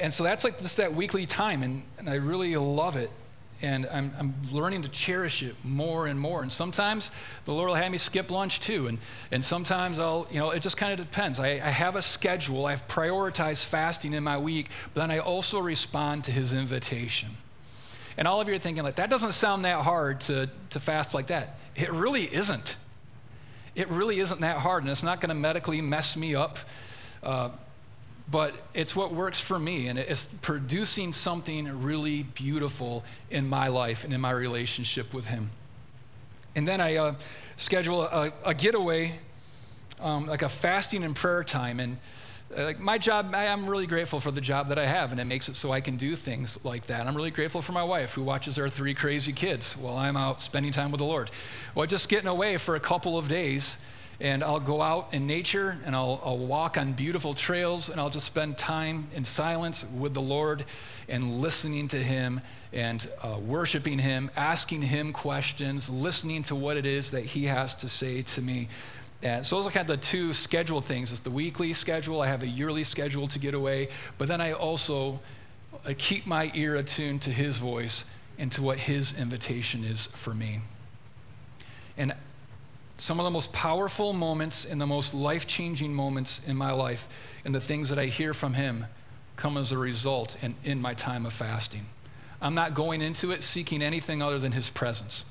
[0.00, 3.10] and so that's like just that weekly time, and, and I really love it
[3.62, 6.42] and I'm, I'm, learning to cherish it more and more.
[6.42, 7.10] And sometimes
[7.44, 8.86] the Lord will have me skip lunch too.
[8.86, 8.98] And,
[9.30, 11.40] and sometimes I'll, you know, it just kind of depends.
[11.40, 15.58] I, I have a schedule, I've prioritized fasting in my week, but then I also
[15.58, 17.30] respond to His invitation.
[18.16, 21.14] And all of you are thinking, like, that doesn't sound that hard to, to fast
[21.14, 21.58] like that.
[21.74, 22.76] It really isn't.
[23.74, 26.58] It really isn't that hard, and it's not going to medically mess me up.
[27.22, 27.50] Uh,
[28.30, 34.04] but it's what works for me, and it's producing something really beautiful in my life
[34.04, 35.50] and in my relationship with Him.
[36.56, 37.14] And then I uh,
[37.56, 39.18] schedule a, a getaway,
[40.00, 41.78] um, like a fasting and prayer time.
[41.78, 41.98] And
[42.56, 45.20] uh, like my job, I, am really grateful for the job that I have, and
[45.20, 47.06] it makes it so I can do things like that.
[47.06, 50.40] I'm really grateful for my wife who watches our three crazy kids while I'm out
[50.40, 51.30] spending time with the Lord.
[51.74, 53.78] Well, just getting away for a couple of days
[54.20, 58.10] and I'll go out in nature and I'll, I'll, walk on beautiful trails and I'll
[58.10, 60.64] just spend time in silence with the Lord
[61.08, 62.40] and listening to Him
[62.72, 67.74] and uh, worshiping Him, asking Him questions, listening to what it is that He has
[67.76, 68.68] to say to me.
[69.22, 71.10] And so those are kind of the two scheduled things.
[71.10, 72.22] It's the weekly schedule.
[72.22, 73.88] I have a yearly schedule to get away,
[74.18, 75.20] but then I also
[75.86, 78.04] uh, keep my ear attuned to His voice
[78.38, 80.60] and to what His invitation is for me.
[81.98, 82.14] And
[82.96, 87.08] Some of the most powerful moments and the most life changing moments in my life
[87.44, 88.86] and the things that I hear from Him
[89.36, 91.86] come as a result and in my time of fasting.
[92.40, 95.24] I'm not going into it seeking anything other than His presence.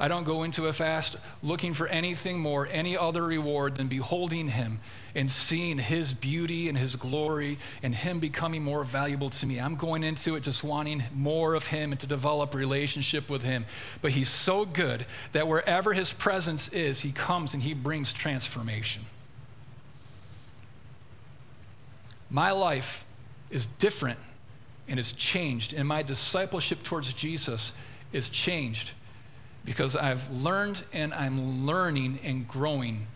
[0.00, 4.48] I don't go into a fast looking for anything more, any other reward than beholding
[4.48, 4.80] Him
[5.14, 9.60] and seeing His beauty and His glory and Him becoming more valuable to me.
[9.60, 13.66] I'm going into it just wanting more of Him and to develop relationship with Him.
[14.00, 19.02] But He's so good that wherever His presence is, He comes and He brings transformation.
[22.28, 23.04] My life
[23.50, 24.18] is different
[24.88, 27.72] and is changed, and my discipleship towards Jesus
[28.12, 28.92] is changed
[29.64, 33.06] because I've learned and I'm learning and growing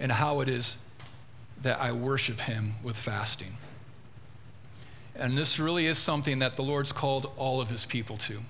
[0.00, 0.78] in how it is
[1.62, 3.56] that I worship Him with fasting.
[5.14, 8.40] And this really is something that the Lord's called all of His people to.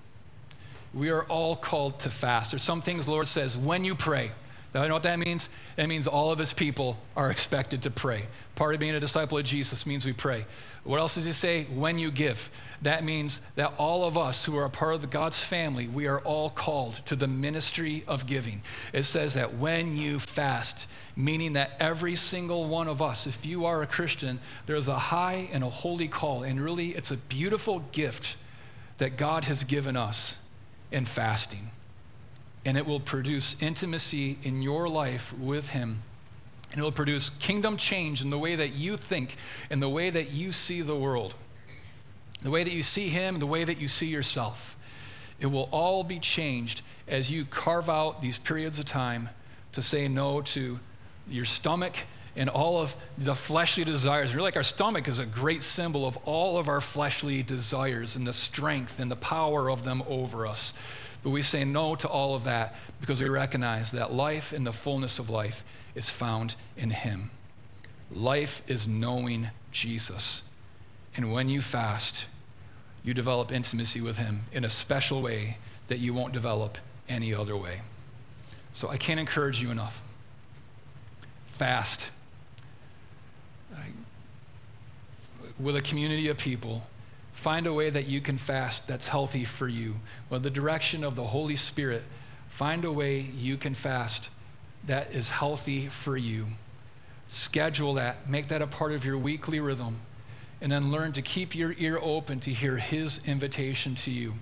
[0.95, 2.53] We are all called to fast.
[2.53, 4.31] There's some things the Lord says when you pray.
[4.75, 5.51] Now, you know what that means?
[5.77, 8.25] It means all of his people are expected to pray.
[8.55, 10.47] Part of being a disciple of Jesus means we pray.
[10.85, 11.65] What else does he say?
[11.65, 12.51] When you give.
[12.83, 16.19] That means that all of us who are a part of God's family, we are
[16.21, 18.63] all called to the ministry of giving.
[18.93, 23.65] It says that when you fast, meaning that every single one of us, if you
[23.65, 26.43] are a Christian, there's a high and a holy call.
[26.43, 28.37] And really, it's a beautiful gift
[28.99, 30.39] that God has given us
[30.91, 31.71] in fasting
[32.65, 36.03] and it will produce intimacy in your life with Him.
[36.71, 39.37] And it will produce kingdom change in the way that you think,
[39.69, 41.35] in the way that you see the world,
[42.43, 44.77] the way that you see Him, the way that you see yourself.
[45.41, 49.29] It will all be changed as you carve out these periods of time
[49.73, 50.79] to say no to
[51.29, 51.97] your stomach
[52.37, 54.35] and all of the fleshly desires.
[54.35, 58.27] Really, like our stomach is a great symbol of all of our fleshly desires and
[58.27, 60.73] the strength and the power of them over us.
[61.23, 64.73] But we say no to all of that because we recognize that life in the
[64.73, 65.65] fullness of life
[65.95, 67.31] is found in Him.
[68.11, 70.43] Life is knowing Jesus.
[71.17, 72.27] And when you fast,
[73.05, 75.59] you develop intimacy with Him in a special way
[75.89, 76.79] that you won't develop
[77.09, 77.83] any other way.
[78.73, 80.03] So I can't encourage you enough.
[81.47, 82.11] Fast.
[85.59, 86.85] With a community of people
[87.43, 89.97] Find a way that you can fast that's healthy for you.
[90.31, 92.05] With the direction of the Holy Spirit,
[92.49, 94.31] find a way you can fast
[94.87, 96.47] that is healthy for you.
[97.27, 99.99] Schedule that, make that a part of your weekly rhythm,
[100.63, 104.35] and then learn to keep your ear open to hear His invitation to you.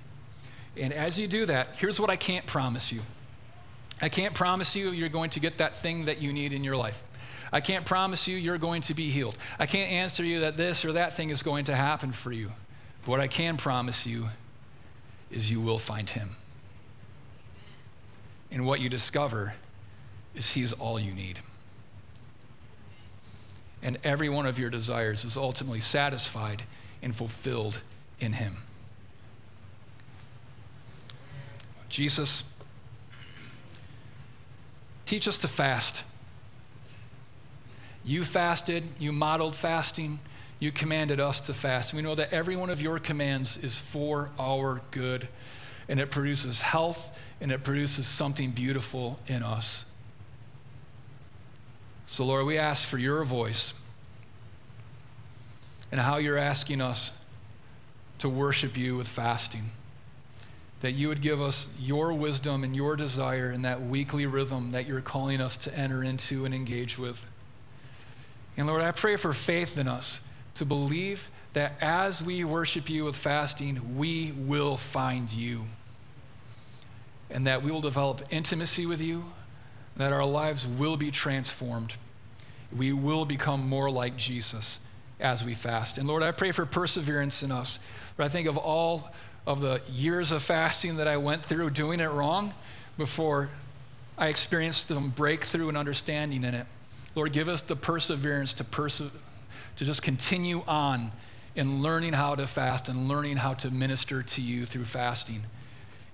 [0.76, 3.00] And as you do that, here's what I can't promise you
[4.02, 6.76] I can't promise you you're going to get that thing that you need in your
[6.76, 7.04] life.
[7.52, 9.36] I can't promise you you're going to be healed.
[9.58, 12.52] I can't answer you that this or that thing is going to happen for you.
[13.02, 14.28] But what I can promise you
[15.30, 16.36] is you will find him.
[18.50, 19.54] And what you discover
[20.34, 21.40] is he's all you need.
[23.82, 26.64] And every one of your desires is ultimately satisfied
[27.02, 27.82] and fulfilled
[28.18, 28.58] in him.
[31.88, 32.44] Jesus,
[35.06, 36.04] teach us to fast.
[38.04, 40.20] You fasted, you modeled fasting
[40.60, 41.94] you commanded us to fast.
[41.94, 45.26] We know that every one of your commands is for our good,
[45.88, 49.86] and it produces health and it produces something beautiful in us.
[52.10, 53.72] So, Lord, we ask for your voice
[55.92, 57.12] and how you're asking us
[58.18, 59.70] to worship you with fasting.
[60.80, 64.88] That you would give us your wisdom and your desire in that weekly rhythm that
[64.88, 67.24] you're calling us to enter into and engage with.
[68.56, 70.18] And Lord, I pray for faith in us
[70.54, 75.66] to believe that as we worship you with fasting, we will find you.
[77.30, 79.30] And that we will develop intimacy with you,
[80.00, 81.94] that our lives will be transformed.
[82.76, 84.80] We will become more like Jesus
[85.18, 85.98] as we fast.
[85.98, 87.78] And Lord, I pray for perseverance in us.
[88.16, 89.10] But I think of all
[89.46, 92.54] of the years of fasting that I went through doing it wrong
[92.96, 93.50] before
[94.16, 96.66] I experienced some breakthrough and understanding in it.
[97.14, 99.20] Lord, give us the perseverance to persevere
[99.76, 101.10] to just continue on
[101.54, 105.44] in learning how to fast and learning how to minister to you through fasting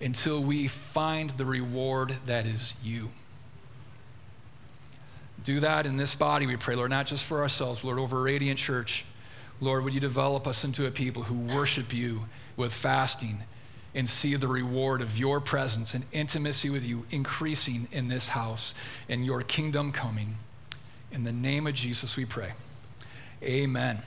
[0.00, 3.10] until we find the reward that is you.
[5.46, 8.58] Do that in this body, we pray, Lord, not just for ourselves, Lord, over Radiant
[8.58, 9.04] Church.
[9.60, 12.24] Lord, would you develop us into a people who worship you
[12.56, 13.44] with fasting
[13.94, 18.74] and see the reward of your presence and intimacy with you increasing in this house
[19.08, 20.38] and your kingdom coming.
[21.12, 22.50] In the name of Jesus, we pray.
[23.40, 24.02] Amen.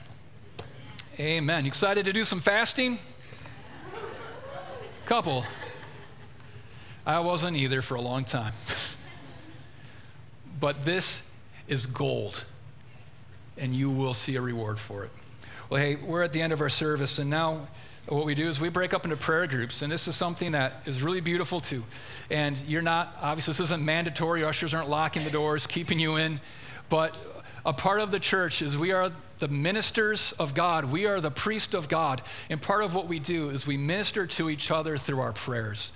[1.18, 1.64] Amen.
[1.64, 2.98] You excited to do some fasting?
[5.06, 5.46] Couple.
[7.06, 8.52] I wasn't either for a long time.
[10.60, 11.22] but this
[11.70, 12.44] is gold,
[13.56, 15.10] and you will see a reward for it.
[15.70, 17.68] Well, hey, we're at the end of our service, and now
[18.08, 20.82] what we do is we break up into prayer groups, and this is something that
[20.84, 21.84] is really beautiful too.
[22.28, 24.42] And you're not, obviously, this isn't mandatory.
[24.42, 26.40] Ushers aren't locking the doors, keeping you in.
[26.88, 27.16] But
[27.64, 30.86] a part of the church is we are the ministers of God.
[30.86, 32.20] We are the priest of God.
[32.48, 35.92] And part of what we do is we minister to each other through our prayers.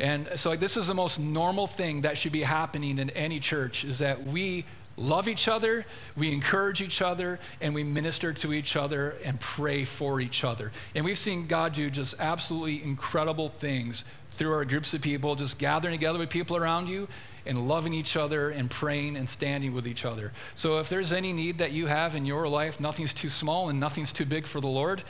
[0.00, 3.38] And so like, this is the most normal thing that should be happening in any
[3.38, 4.64] church is that we
[4.96, 5.84] love each other,
[6.16, 10.72] we encourage each other, and we minister to each other and pray for each other.
[10.94, 15.58] And we've seen God do just absolutely incredible things through our groups of people, just
[15.58, 17.08] gathering together with people around you
[17.44, 20.32] and loving each other and praying and standing with each other.
[20.54, 23.80] So if there's any need that you have in your life, nothing's too small and
[23.80, 25.02] nothing's too big for the Lord.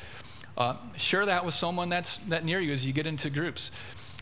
[0.56, 3.70] Uh, share that with someone that's that near you as you get into groups.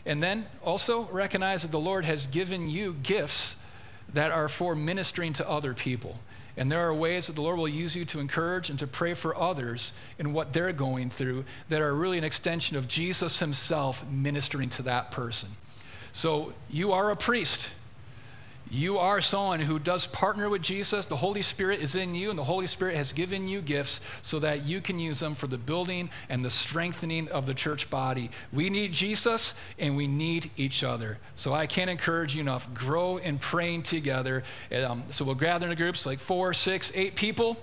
[0.05, 3.55] And then also recognize that the Lord has given you gifts
[4.13, 6.19] that are for ministering to other people.
[6.57, 9.13] And there are ways that the Lord will use you to encourage and to pray
[9.13, 14.05] for others in what they're going through that are really an extension of Jesus Himself
[14.09, 15.51] ministering to that person.
[16.11, 17.71] So you are a priest.
[18.73, 21.03] You are someone who does partner with Jesus.
[21.03, 24.39] The Holy Spirit is in you, and the Holy Spirit has given you gifts so
[24.39, 28.31] that you can use them for the building and the strengthening of the church body.
[28.53, 31.19] We need Jesus, and we need each other.
[31.35, 32.73] So I can't encourage you enough.
[32.73, 34.41] Grow in praying together.
[34.73, 37.57] Um, so we'll gather in groups like four, six, eight people.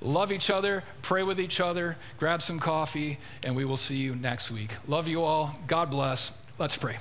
[0.00, 4.14] Love each other, pray with each other, grab some coffee, and we will see you
[4.14, 4.70] next week.
[4.88, 5.54] Love you all.
[5.66, 6.32] God bless.
[6.58, 6.96] Let's pray.